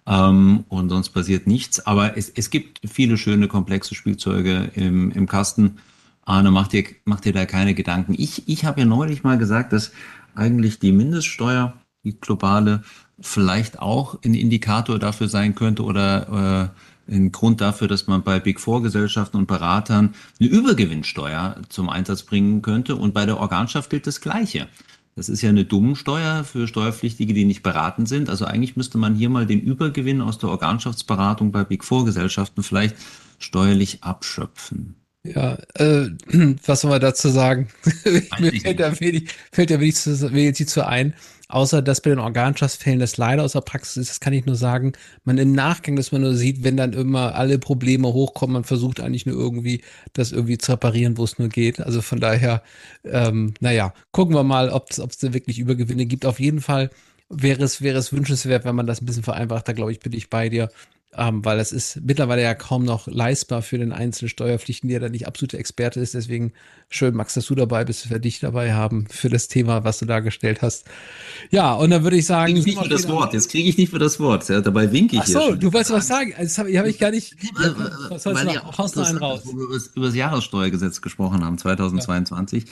Ähm, 0.07 0.65
und 0.69 0.91
sonst 0.91 1.11
passiert 1.11 1.47
nichts. 1.47 1.87
Aber 1.87 2.17
es, 2.17 2.29
es 2.29 2.51
gibt 2.51 2.81
viele 2.89 3.17
schöne, 3.17 3.49
komplexe 3.49 3.95
Spielzeuge 3.95 4.71
im, 4.75 5.11
im 5.11 5.27
Kasten. 5.27 5.79
Arne, 6.25 6.51
mach 6.51 6.69
dir, 6.69 6.85
mach 7.05 7.21
dir 7.21 7.33
da 7.33 7.47
keine 7.47 7.75
Gedanken. 7.75 8.15
Ich, 8.17 8.49
ich 8.49 8.65
habe 8.65 8.81
ja 8.81 8.87
neulich 8.87 9.23
mal 9.25 9.39
gesagt, 9.39 9.73
dass 9.73 9.93
eigentlich 10.35 10.79
die 10.79 10.93
Mindeststeuer, 10.93 11.75
die 12.03 12.19
globale, 12.19 12.83
vielleicht 13.21 13.79
auch 13.79 14.19
ein 14.25 14.35
Indikator 14.35 14.99
dafür 14.99 15.29
sein 15.29 15.55
könnte 15.55 15.85
oder 15.85 16.73
äh, 17.09 17.13
ein 17.13 17.33
Grund 17.33 17.61
dafür, 17.61 17.89
dass 17.89 18.07
man 18.07 18.23
bei 18.23 18.41
Big 18.41 18.61
Four 18.61 18.83
Gesellschaften 18.83 19.37
und 19.37 19.47
Beratern 19.47 20.15
eine 20.41 20.49
Übergewinnsteuer 20.49 21.57
zum 21.69 21.89
Einsatz 21.89 22.23
bringen 22.23 22.63
könnte. 22.63 22.97
Und 22.97 23.15
bei 23.15 23.27
der 23.27 23.39
Organschaft 23.39 23.91
gilt 23.91 24.07
das 24.07 24.21
Gleiche. 24.21 24.69
Das 25.17 25.29
ist 25.29 25.43
ja 25.43 25.49
eine 25.49 25.65
Dummensteuer 25.65 26.43
für 26.45 26.67
Steuerpflichtige, 26.67 27.35
die 27.35 27.45
nicht 27.45 27.63
beraten 27.63 28.07
sind. 28.07 28.29
Also 28.29 28.47
eigentlich 28.47 28.77
müsste 28.77 28.99
man 28.99 29.15
hier 29.15 29.29
mal 29.29 29.47
den 29.47 29.61
Übergewinn 29.61 30.21
aus 30.21 30.39
der 30.39 30.49
Organschaftsberatung 30.49 31.53
bei 31.53 31.63
Big 31.63 31.85
Four 31.85 32.05
Gesellschaften 32.05 32.63
vielleicht 32.63 32.97
steuerlich 33.39 34.03
abschöpfen. 34.03 34.97
Ja, 35.25 35.57
äh, 35.75 36.09
was 36.67 36.81
soll 36.81 36.91
man 36.91 37.01
dazu 37.01 37.29
sagen? 37.29 37.69
Mir 38.39 38.53
fällt 38.61 38.81
da 38.81 39.01
wenig, 39.01 39.31
fällt 39.53 39.71
da 39.71 39.81
wenig, 39.81 39.97
zu, 39.97 40.33
wenig 40.33 40.69
zu 40.69 40.87
ein. 40.87 41.15
Außer, 41.55 41.83
dass 41.83 42.01
bei 42.01 42.11
den 42.11 42.19
Organschaftsfällen 42.19 42.99
das 42.99 43.17
leider 43.17 43.45
aus 43.45 43.53
der 43.53 43.61
Praxis 43.61 43.97
ist, 43.97 44.11
das 44.11 44.19
kann 44.19 44.33
ich 44.33 44.45
nur 44.45 44.57
sagen, 44.57 44.93
man 45.23 45.39
im 45.39 45.53
Nachgang, 45.53 45.95
dass 45.95 46.11
man 46.11 46.23
nur 46.23 46.35
sieht, 46.35 46.65
wenn 46.65 46.77
dann 46.77 46.93
immer 46.93 47.37
alle 47.37 47.61
Probleme 47.61 48.13
hochkommen, 48.13 48.55
man 48.55 48.65
versucht 48.65 48.99
eigentlich 48.99 49.25
nur 49.25 49.39
irgendwie, 49.39 49.81
das 50.15 50.33
irgendwie 50.33 50.59
zu 50.59 50.73
reparieren, 50.73 51.17
wo 51.17 51.23
es 51.23 51.39
nur 51.39 51.49
geht. 51.49 51.79
Also 51.81 52.03
von 52.03 52.19
daher, 52.19 52.65
ähm, 53.05 53.55
naja, 53.61 53.95
gucken 54.11 54.35
wir 54.35 54.43
mal, 54.43 54.69
ob 54.69 54.91
es 54.91 55.19
da 55.19 55.33
wirklich 55.33 55.61
Übergewinne 55.61 56.07
gibt. 56.07 56.27
Auf 56.27 56.41
jeden 56.41 56.61
Fall 56.61 56.91
wäre 57.29 57.63
es, 57.63 57.81
wäre 57.81 57.99
es 57.99 58.13
wünschenswert, 58.13 58.65
wenn 58.65 58.75
man 58.75 58.89
das 58.89 59.01
ein 59.01 59.07
bisschen 59.07 59.23
vereinfacht. 59.23 59.69
Da 59.69 59.75
glaube 59.75 59.93
ich, 59.93 60.01
bin 60.01 60.13
ich 60.13 60.31
bei 60.31 60.49
dir 60.49 60.71
ähm, 61.17 61.45
weil 61.45 61.59
das 61.59 61.73
ist 61.73 62.01
mittlerweile 62.03 62.43
ja 62.43 62.55
kaum 62.55 62.85
noch 62.85 63.07
leistbar 63.07 63.63
für 63.63 63.79
den 63.79 63.93
einzelnen 63.93 64.29
Steuerpflichten, 64.29 64.89
der 64.89 65.01
da 65.01 65.09
nicht 65.09 65.27
absolute 65.27 65.59
Experte 65.59 66.01
ist. 66.01 66.15
Deswegen 66.15 66.53
schön, 66.89 67.15
Max, 67.15 67.35
dass 67.35 67.47
du 67.47 67.55
dabei 67.55 67.85
bist, 67.85 68.05
dass 68.05 68.11
wir 68.11 68.19
dich 68.19 68.41
dabei 68.41 68.75
haben 68.75 69.07
für 69.09 69.29
das 69.29 69.49
Thema, 69.49 69.85
was 69.85 69.99
du 69.99 70.07
dargestellt 70.07 70.63
hast. 70.63 70.87
Ja, 71.51 71.75
und 71.75 71.91
dann 71.91 72.03
würde 72.03 72.17
ich 72.17 72.27
sagen. 72.27 72.55
Krieg 72.55 72.59
ich 72.59 72.67
nicht 72.67 72.83
für 72.83 72.89
das 72.89 73.09
Wort. 73.09 73.33
Jetzt 73.35 73.51
kriege 73.51 73.69
ich 73.69 73.77
nicht 73.77 73.91
für 73.91 73.99
das 73.99 74.19
Wort. 74.21 74.49
Ja, 74.49 74.61
dabei 74.61 74.91
winke 74.93 75.17
ich 75.17 75.23
Ach 75.23 75.27
so, 75.27 75.55
du 75.55 75.73
wolltest 75.73 75.93
was 75.93 76.07
sagen. 76.07 76.35
Das 76.39 76.59
habe 76.59 76.77
hab 76.79 76.87
ich 76.87 76.99
gar 76.99 77.11
nicht. 77.11 77.37
Was 78.09 78.27
Weil 78.27 78.45
noch, 78.45 78.55
ja 78.55 78.79
haust 78.79 78.97
noch 78.97 79.07
einen 79.07 79.19
raus. 79.19 79.43
Wo 79.45 79.57
wir 79.57 79.81
über 79.95 80.07
das 80.07 80.15
Jahressteuergesetz 80.15 81.01
gesprochen 81.01 81.45
haben, 81.45 81.59
2022. 81.59 82.65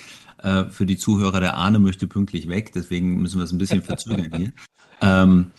Ja. 0.42 0.62
Äh, 0.62 0.70
für 0.70 0.86
die 0.86 0.96
Zuhörer, 0.96 1.40
der 1.40 1.56
Ahne 1.56 1.78
möchte 1.78 2.06
pünktlich 2.08 2.48
weg, 2.48 2.72
deswegen 2.74 3.20
müssen 3.22 3.38
wir 3.38 3.44
es 3.44 3.52
ein 3.52 3.58
bisschen 3.58 3.82
verzögern 3.82 4.30
hier. 4.36 4.52
Ähm, 5.00 5.52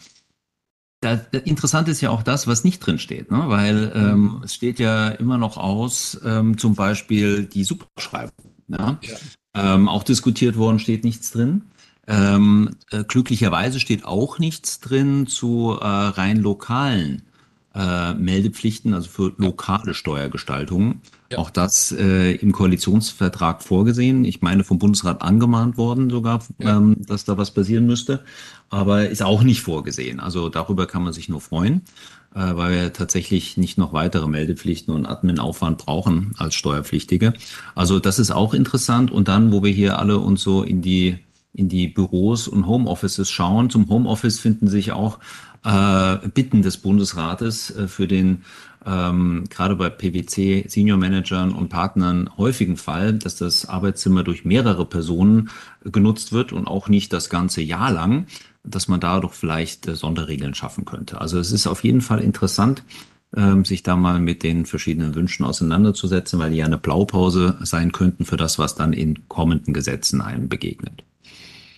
da, 1.03 1.37
interessant 1.39 1.87
ist 1.89 2.01
ja 2.01 2.09
auch 2.09 2.23
das, 2.23 2.47
was 2.47 2.63
nicht 2.63 2.79
drin 2.79 2.97
steht, 2.97 3.31
ne? 3.31 3.43
weil 3.47 3.91
ähm, 3.93 4.21
mhm. 4.21 4.41
es 4.43 4.53
steht 4.53 4.79
ja 4.79 5.09
immer 5.09 5.37
noch 5.37 5.57
aus, 5.57 6.19
ähm, 6.23 6.57
zum 6.57 6.75
Beispiel 6.75 7.45
die 7.45 7.63
Superschreibung. 7.63 8.53
Ja? 8.67 8.99
ja. 9.01 9.15
Ähm, 9.55 9.87
auch 9.87 10.03
diskutiert 10.03 10.57
worden 10.57 10.79
steht 10.79 11.03
nichts 11.03 11.31
drin. 11.31 11.65
Ähm, 12.07 12.71
äh, 12.91 13.03
glücklicherweise 13.03 13.79
steht 13.79 14.05
auch 14.05 14.39
nichts 14.39 14.79
drin 14.79 15.27
zu 15.27 15.77
äh, 15.79 15.85
rein 15.85 16.37
lokalen 16.37 17.23
äh, 17.75 18.13
Meldepflichten, 18.13 18.93
also 18.93 19.09
für 19.09 19.33
lokale 19.37 19.93
Steuergestaltungen. 19.93 21.01
Ja. 21.31 21.39
Auch 21.39 21.49
das 21.49 21.91
äh, 21.91 22.35
im 22.35 22.51
Koalitionsvertrag 22.51 23.63
vorgesehen. 23.63 24.25
Ich 24.25 24.41
meine, 24.41 24.63
vom 24.63 24.77
Bundesrat 24.77 25.21
angemahnt 25.21 25.77
worden 25.77 26.09
sogar, 26.09 26.43
ja. 26.59 26.77
ähm, 26.77 26.97
dass 26.99 27.25
da 27.25 27.37
was 27.37 27.51
passieren 27.51 27.87
müsste, 27.87 28.23
aber 28.69 29.09
ist 29.09 29.23
auch 29.23 29.41
nicht 29.41 29.61
vorgesehen. 29.61 30.19
Also 30.19 30.49
darüber 30.49 30.85
kann 30.85 31.03
man 31.03 31.13
sich 31.13 31.29
nur 31.29 31.41
freuen, 31.41 31.81
äh, 32.35 32.55
weil 32.55 32.73
wir 32.73 32.93
tatsächlich 32.93 33.57
nicht 33.57 33.79
noch 33.79 33.93
weitere 33.93 34.27
Meldepflichten 34.27 34.93
und 34.93 35.07
Adminaufwand 35.07 35.79
brauchen 35.79 36.33
als 36.37 36.53
Steuerpflichtige. 36.53 37.33
Also 37.73 37.99
das 37.99 38.19
ist 38.19 38.31
auch 38.31 38.53
interessant. 38.53 39.09
Und 39.09 39.27
dann, 39.27 39.51
wo 39.51 39.63
wir 39.63 39.71
hier 39.71 39.97
alle 39.97 40.19
uns 40.19 40.43
so 40.43 40.61
in 40.61 40.83
die 40.83 41.17
in 41.53 41.69
die 41.69 41.87
Büros 41.87 42.47
und 42.47 42.67
Homeoffices 42.67 43.29
schauen. 43.29 43.69
Zum 43.69 43.87
Homeoffice 43.89 44.39
finden 44.39 44.67
sich 44.67 44.91
auch 44.91 45.19
äh, 45.63 46.17
Bitten 46.29 46.61
des 46.61 46.77
Bundesrates 46.77 47.71
äh, 47.71 47.87
für 47.87 48.07
den 48.07 48.43
ähm, 48.85 49.45
gerade 49.49 49.75
bei 49.75 49.89
PwC 49.89 50.65
Senior 50.67 50.97
Managern 50.97 51.53
und 51.53 51.69
Partnern 51.69 52.29
häufigen 52.37 52.75
Fall, 52.75 53.13
dass 53.13 53.35
das 53.35 53.65
Arbeitszimmer 53.65 54.23
durch 54.23 54.43
mehrere 54.43 54.85
Personen 54.85 55.49
genutzt 55.85 56.33
wird 56.33 56.51
und 56.51 56.67
auch 56.67 56.89
nicht 56.89 57.13
das 57.13 57.29
ganze 57.29 57.61
Jahr 57.61 57.91
lang, 57.91 58.27
dass 58.63 58.89
man 58.89 58.99
da 58.99 59.19
doch 59.19 59.33
vielleicht 59.33 59.87
äh, 59.87 59.95
Sonderregeln 59.95 60.53
schaffen 60.53 60.85
könnte. 60.85 61.21
Also 61.21 61.39
es 61.39 61.51
ist 61.51 61.67
auf 61.67 61.83
jeden 61.83 62.01
Fall 62.01 62.19
interessant, 62.19 62.83
ähm, 63.35 63.63
sich 63.63 63.83
da 63.83 63.95
mal 63.95 64.19
mit 64.19 64.43
den 64.43 64.65
verschiedenen 64.65 65.15
Wünschen 65.15 65.45
auseinanderzusetzen, 65.45 66.39
weil 66.39 66.51
die 66.51 66.57
ja 66.57 66.65
eine 66.65 66.77
Blaupause 66.77 67.57
sein 67.61 67.91
könnten 67.91 68.25
für 68.25 68.37
das, 68.37 68.59
was 68.59 68.75
dann 68.75 68.93
in 68.93 69.27
kommenden 69.29 69.73
Gesetzen 69.73 70.21
einem 70.21 70.49
begegnet. 70.49 71.03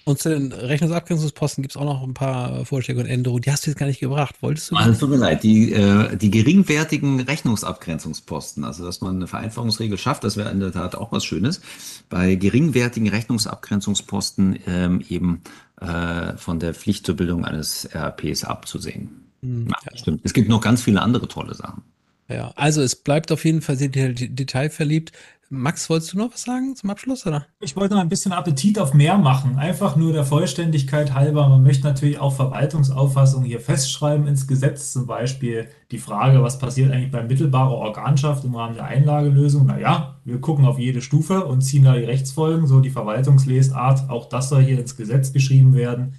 Und 0.08 0.20
zu 0.20 0.30
den 0.30 0.52
Rechnungsabgrenzungsposten 0.52 1.64
gibt 1.64 1.72
es 1.72 1.78
auch 1.78 1.84
noch 1.84 2.04
ein 2.04 2.14
paar 2.14 2.64
Vorschläge 2.64 3.00
und 3.00 3.08
Änderungen. 3.08 3.42
Die 3.42 3.52
hast 3.52 3.66
du 3.66 3.72
jetzt 3.72 3.80
gar 3.80 3.88
nicht 3.88 4.00
gebracht. 4.00 4.36
Wolltest 4.42 4.70
du? 4.70 4.76
Also, 4.76 5.00
tut 5.00 5.10
mir 5.10 5.16
leid. 5.18 5.42
Die, 5.42 5.74
äh, 5.74 6.16
die 6.16 6.30
geringwertigen 6.30 7.22
Rechnungsabgrenzungsposten, 7.22 8.64
also 8.64 8.86
dass 8.86 9.02
man 9.02 9.16
eine 9.16 9.26
Vereinfachungsregel 9.26 9.98
schafft, 9.98 10.24
das 10.24 10.38
wäre 10.38 10.52
in 10.52 10.60
der 10.60 10.72
Tat 10.72 10.94
auch 10.94 11.12
was 11.12 11.26
Schönes. 11.26 11.60
Bei 12.08 12.36
geringwertigen 12.36 13.10
Rechnungsabgrenzungsposten 13.10 14.60
ähm, 14.68 15.04
eben 15.10 15.42
äh, 15.82 16.38
von 16.38 16.60
der 16.60 16.76
Pflicht 16.76 17.08
zur 17.08 17.16
Bildung 17.16 17.44
eines 17.44 17.90
RAPs 17.92 18.44
abzusehen. 18.44 19.32
Hm, 19.42 19.70
ja, 19.70 19.98
Stimmt. 19.98 20.22
Es 20.24 20.34
gibt 20.34 20.50
noch 20.50 20.62
ganz 20.62 20.84
viele 20.84 21.02
andere 21.02 21.28
tolle 21.28 21.56
Sachen. 21.56 21.82
Ja, 22.28 22.52
also 22.56 22.82
es 22.82 22.96
bleibt 22.96 23.32
auf 23.32 23.46
jeden 23.46 23.62
Fall 23.62 23.78
sehr 23.78 23.90
detailverliebt. 23.90 25.12
Max, 25.50 25.92
wolltest 25.92 26.14
du 26.14 26.18
noch 26.18 26.34
was 26.34 26.42
sagen 26.42 26.76
zum 26.76 26.90
Abschluss, 26.90 27.28
oder? 27.28 27.46
Ich 27.60 27.76
wollte 27.76 27.94
noch 27.94 28.02
ein 28.02 28.10
bisschen 28.10 28.32
Appetit 28.32 28.80
auf 28.80 28.96
mehr 28.96 29.18
machen. 29.20 29.60
Einfach 29.60 29.96
nur 29.96 30.12
der 30.12 30.26
Vollständigkeit 30.26 31.14
halber. 31.14 31.48
Man 31.48 31.62
möchte 31.62 31.86
natürlich 31.86 32.18
auch 32.18 32.34
Verwaltungsauffassungen 32.34 33.46
hier 33.46 33.60
festschreiben 33.60 34.26
ins 34.26 34.48
Gesetz. 34.48 34.92
Zum 34.92 35.06
Beispiel 35.06 35.68
die 35.92 36.00
Frage, 36.00 36.42
was 36.42 36.58
passiert 36.58 36.92
eigentlich 36.92 37.12
bei 37.12 37.22
mittelbarer 37.22 37.76
Organschaft 37.76 38.44
im 38.44 38.56
Rahmen 38.56 38.74
der 38.74 38.86
Einlagelösung? 38.86 39.68
Naja, 39.68 40.20
wir 40.26 40.42
gucken 40.42 40.66
auf 40.66 40.80
jede 40.80 41.04
Stufe 41.04 41.46
und 41.46 41.62
ziehen 41.62 41.84
da 41.84 41.94
die 41.94 42.06
Rechtsfolgen, 42.06 42.66
so 42.66 42.80
die 42.80 42.90
Verwaltungslesart. 42.90 44.10
Auch 44.10 44.28
das 44.28 44.50
soll 44.50 44.64
hier 44.64 44.80
ins 44.80 44.98
Gesetz 44.98 45.32
geschrieben 45.32 45.76
werden. 45.76 46.16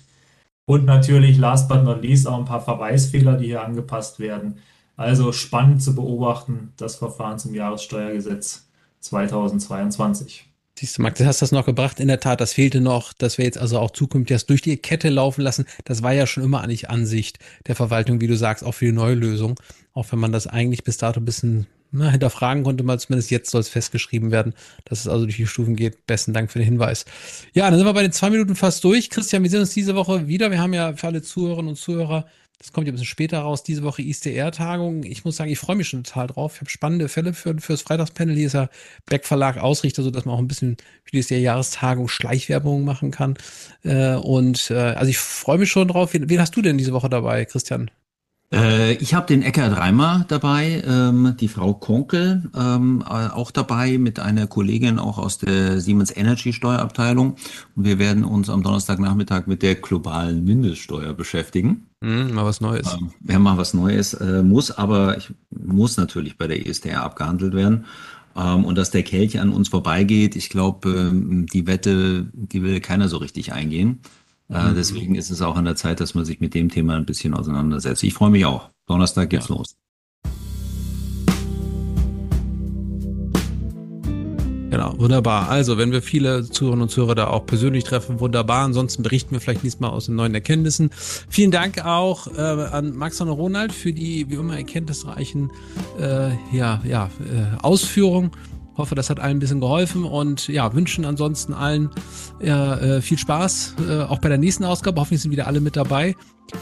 Und 0.66 0.84
natürlich, 0.84 1.36
last 1.36 1.68
but 1.68 1.82
not 1.82 2.00
least, 2.02 2.28
auch 2.28 2.38
ein 2.38 2.44
paar 2.44 2.62
Verweisfehler, 2.62 3.36
die 3.36 3.46
hier 3.46 3.64
angepasst 3.64 4.20
werden. 4.20 4.58
Also 4.96 5.32
spannend 5.32 5.82
zu 5.82 5.94
beobachten, 5.94 6.72
das 6.76 6.96
Verfahren 6.96 7.38
zum 7.38 7.54
Jahressteuergesetz 7.54 8.66
2022. 9.00 10.46
Siehst 10.78 10.98
du, 10.98 11.02
Max, 11.02 11.18
du 11.18 11.24
hast 11.24 11.40
das 11.40 11.52
noch 11.52 11.64
gebracht. 11.64 12.00
In 12.00 12.08
der 12.08 12.20
Tat, 12.20 12.40
das 12.40 12.52
fehlte 12.52 12.82
noch, 12.82 13.14
dass 13.14 13.38
wir 13.38 13.46
jetzt 13.46 13.56
also 13.56 13.78
auch 13.78 13.90
zukünftig 13.90 14.34
das 14.34 14.46
durch 14.46 14.60
die 14.60 14.76
Kette 14.76 15.08
laufen 15.08 15.40
lassen. 15.40 15.64
Das 15.84 16.02
war 16.02 16.12
ja 16.12 16.26
schon 16.26 16.44
immer 16.44 16.60
eigentlich 16.60 16.90
Ansicht 16.90 17.38
der 17.66 17.74
Verwaltung, 17.74 18.20
wie 18.20 18.26
du 18.26 18.36
sagst, 18.36 18.62
auch 18.62 18.72
für 18.72 18.84
die 18.84 18.92
neue 18.92 19.14
Lösung. 19.14 19.58
Auch 19.94 20.12
wenn 20.12 20.18
man 20.18 20.32
das 20.32 20.46
eigentlich 20.46 20.84
bis 20.84 20.98
dato 20.98 21.20
ein 21.20 21.24
bisschen 21.24 21.66
na, 21.92 22.10
hinterfragen 22.10 22.62
konnte, 22.62 22.84
mal 22.84 22.98
zumindest 22.98 23.30
jetzt 23.30 23.50
soll 23.50 23.62
es 23.62 23.70
festgeschrieben 23.70 24.30
werden, 24.30 24.52
dass 24.84 25.00
es 25.00 25.08
also 25.08 25.24
durch 25.24 25.36
die 25.36 25.46
Stufen 25.46 25.76
geht. 25.76 26.06
Besten 26.06 26.34
Dank 26.34 26.52
für 26.52 26.58
den 26.58 26.66
Hinweis. 26.66 27.06
Ja, 27.54 27.70
dann 27.70 27.78
sind 27.78 27.86
wir 27.86 27.94
bei 27.94 28.02
den 28.02 28.12
zwei 28.12 28.28
Minuten 28.28 28.54
fast 28.54 28.84
durch. 28.84 29.08
Christian, 29.08 29.42
wir 29.42 29.50
sehen 29.50 29.60
uns 29.60 29.72
diese 29.72 29.94
Woche 29.94 30.26
wieder. 30.28 30.50
Wir 30.50 30.60
haben 30.60 30.74
ja 30.74 30.94
für 30.94 31.06
alle 31.06 31.22
Zuhörerinnen 31.22 31.70
und 31.70 31.76
Zuhörer 31.76 32.26
das 32.58 32.72
kommt 32.72 32.86
ja 32.86 32.92
ein 32.92 32.94
bisschen 32.94 33.06
später 33.06 33.40
raus, 33.40 33.62
diese 33.62 33.82
Woche 33.82 34.02
ISDR-Tagung. 34.02 35.04
Ich 35.04 35.24
muss 35.24 35.36
sagen, 35.36 35.50
ich 35.50 35.58
freue 35.58 35.76
mich 35.76 35.88
schon 35.88 36.04
total 36.04 36.28
drauf. 36.28 36.54
Ich 36.54 36.60
habe 36.60 36.70
spannende 36.70 37.08
Fälle 37.08 37.34
für, 37.34 37.58
fürs 37.60 37.82
Freitagspanel. 37.82 38.34
Hier 38.34 38.46
ist 38.46 38.54
ja 38.54 38.68
Beck 39.04 39.26
Verlag 39.26 39.58
Ausrichter, 39.58 40.02
sodass 40.02 40.24
man 40.24 40.34
auch 40.34 40.38
ein 40.38 40.48
bisschen 40.48 40.76
für 41.04 41.10
die 41.12 41.18
ISDR-Jahrestagung 41.18 42.08
Schleichwerbung 42.08 42.84
machen 42.84 43.10
kann. 43.10 43.34
Äh, 43.84 44.14
und 44.14 44.70
äh, 44.70 44.74
also 44.74 45.10
ich 45.10 45.18
freue 45.18 45.58
mich 45.58 45.70
schon 45.70 45.88
drauf. 45.88 46.14
Wen, 46.14 46.30
wen 46.30 46.40
hast 46.40 46.56
du 46.56 46.62
denn 46.62 46.78
diese 46.78 46.92
Woche 46.92 47.10
dabei, 47.10 47.44
Christian? 47.44 47.90
Äh, 48.52 48.94
ich 48.94 49.14
habe 49.14 49.26
den 49.26 49.42
Eckert 49.42 49.76
Reimer 49.76 50.24
dabei, 50.28 50.82
ähm, 50.86 51.34
die 51.38 51.48
Frau 51.48 51.74
Konkel 51.74 52.48
ähm, 52.56 53.02
äh, 53.06 53.28
auch 53.28 53.50
dabei, 53.50 53.98
mit 53.98 54.20
einer 54.20 54.46
Kollegin 54.46 54.98
auch 54.98 55.18
aus 55.18 55.38
der 55.38 55.80
Siemens 55.80 56.16
Energy 56.16 56.52
Steuerabteilung. 56.52 57.36
Und 57.74 57.84
wir 57.84 57.98
werden 57.98 58.24
uns 58.24 58.48
am 58.48 58.62
Donnerstagnachmittag 58.62 59.46
mit 59.46 59.62
der 59.62 59.74
globalen 59.74 60.44
Mindeststeuer 60.44 61.12
beschäftigen. 61.12 61.88
Mm, 62.00 62.34
mal 62.34 62.44
was 62.44 62.60
Neues. 62.60 62.94
Ähm, 62.94 63.10
ja, 63.28 63.38
mal 63.38 63.58
was 63.58 63.74
Neues. 63.74 64.14
Äh, 64.14 64.42
muss 64.42 64.70
aber, 64.70 65.16
ich 65.16 65.32
muss 65.50 65.96
natürlich 65.96 66.38
bei 66.38 66.46
der 66.46 66.66
ESTR 66.66 67.02
abgehandelt 67.02 67.54
werden. 67.54 67.86
Ähm, 68.36 68.64
und 68.64 68.76
dass 68.78 68.90
der 68.90 69.02
Kelch 69.02 69.40
an 69.40 69.50
uns 69.50 69.68
vorbeigeht, 69.68 70.36
ich 70.36 70.50
glaube, 70.50 70.90
ähm, 70.90 71.46
die 71.46 71.66
Wette, 71.66 72.26
die 72.32 72.62
will 72.62 72.80
keiner 72.80 73.08
so 73.08 73.16
richtig 73.16 73.52
eingehen. 73.52 74.00
Äh, 74.48 74.70
mhm. 74.70 74.74
Deswegen 74.74 75.14
ist 75.14 75.30
es 75.30 75.42
auch 75.42 75.56
an 75.56 75.64
der 75.64 75.76
Zeit, 75.76 76.00
dass 76.00 76.14
man 76.14 76.24
sich 76.24 76.40
mit 76.40 76.54
dem 76.54 76.68
Thema 76.68 76.94
ein 76.96 77.06
bisschen 77.06 77.34
auseinandersetzt. 77.34 78.02
Ich 78.02 78.14
freue 78.14 78.30
mich 78.30 78.44
auch. 78.44 78.70
Donnerstag 78.86 79.30
geht's 79.30 79.48
ja. 79.48 79.56
los. 79.56 79.76
Genau, 84.76 84.98
wunderbar. 84.98 85.48
Also, 85.48 85.78
wenn 85.78 85.90
wir 85.90 86.02
viele 86.02 86.44
Zuhörerinnen 86.44 86.82
und 86.82 86.88
Zuhörer 86.90 87.14
da 87.14 87.28
auch 87.28 87.46
persönlich 87.46 87.84
treffen, 87.84 88.20
wunderbar. 88.20 88.64
Ansonsten 88.64 89.02
berichten 89.02 89.30
wir 89.30 89.40
vielleicht 89.40 89.62
nächstes 89.64 89.80
Mal 89.80 89.88
aus 89.88 90.04
den 90.04 90.16
neuen 90.16 90.34
Erkenntnissen. 90.34 90.90
Vielen 91.30 91.50
Dank 91.50 91.86
auch 91.86 92.26
äh, 92.26 92.40
an 92.40 92.94
Max 92.94 93.20
und 93.22 93.30
Ronald 93.30 93.72
für 93.72 93.94
die, 93.94 94.28
wie 94.28 94.34
immer, 94.34 94.56
erkenntnisreichen 94.56 95.50
äh, 95.98 96.30
ja, 96.52 96.82
ja, 96.84 97.06
äh, 97.20 97.62
Ausführungen. 97.62 98.32
Hoffe, 98.76 98.94
das 98.94 99.10
hat 99.10 99.20
allen 99.20 99.36
ein 99.36 99.40
bisschen 99.40 99.60
geholfen 99.60 100.04
und 100.04 100.48
ja, 100.48 100.72
wünschen 100.74 101.04
ansonsten 101.04 101.54
allen 101.54 101.90
äh, 102.40 103.00
viel 103.00 103.18
Spaß, 103.18 103.74
äh, 103.88 104.02
auch 104.02 104.18
bei 104.18 104.28
der 104.28 104.38
nächsten 104.38 104.64
Ausgabe. 104.64 105.00
Hoffentlich 105.00 105.22
sind 105.22 105.30
wieder 105.30 105.46
alle 105.46 105.60
mit 105.60 105.76
dabei. 105.76 106.14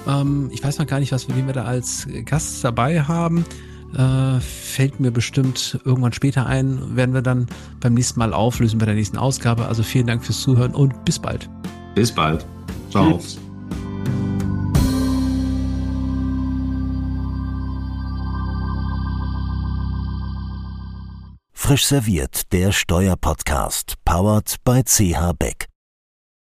Ähm, 0.06 0.50
ich 0.52 0.62
weiß 0.62 0.78
noch 0.78 0.86
gar 0.86 1.00
nicht, 1.00 1.12
was 1.12 1.28
wir, 1.28 1.36
wen 1.36 1.46
wir 1.46 1.54
da 1.54 1.64
als 1.64 2.06
Gast 2.24 2.62
dabei 2.64 3.02
haben. 3.02 3.44
Äh, 3.96 4.40
fällt 4.40 4.98
mir 4.98 5.12
bestimmt 5.12 5.78
irgendwann 5.84 6.12
später 6.12 6.46
ein, 6.46 6.96
werden 6.96 7.14
wir 7.14 7.22
dann 7.22 7.46
beim 7.80 7.94
nächsten 7.94 8.18
Mal 8.18 8.32
auflösen 8.32 8.78
bei 8.78 8.86
der 8.86 8.94
nächsten 8.94 9.16
Ausgabe. 9.16 9.66
Also 9.66 9.82
vielen 9.82 10.06
Dank 10.06 10.24
fürs 10.24 10.40
Zuhören 10.40 10.74
und 10.74 11.04
bis 11.04 11.18
bald. 11.18 11.48
Bis 11.94 12.10
bald. 12.10 12.44
Ciao. 12.90 13.18
Tschüss. 13.18 13.43
Frisch 21.64 21.86
serviert, 21.86 22.52
der 22.52 22.72
Steuerpodcast, 22.72 23.94
powered 24.04 24.56
by 24.66 24.82
CH 24.84 25.32
Beck. 25.38 25.66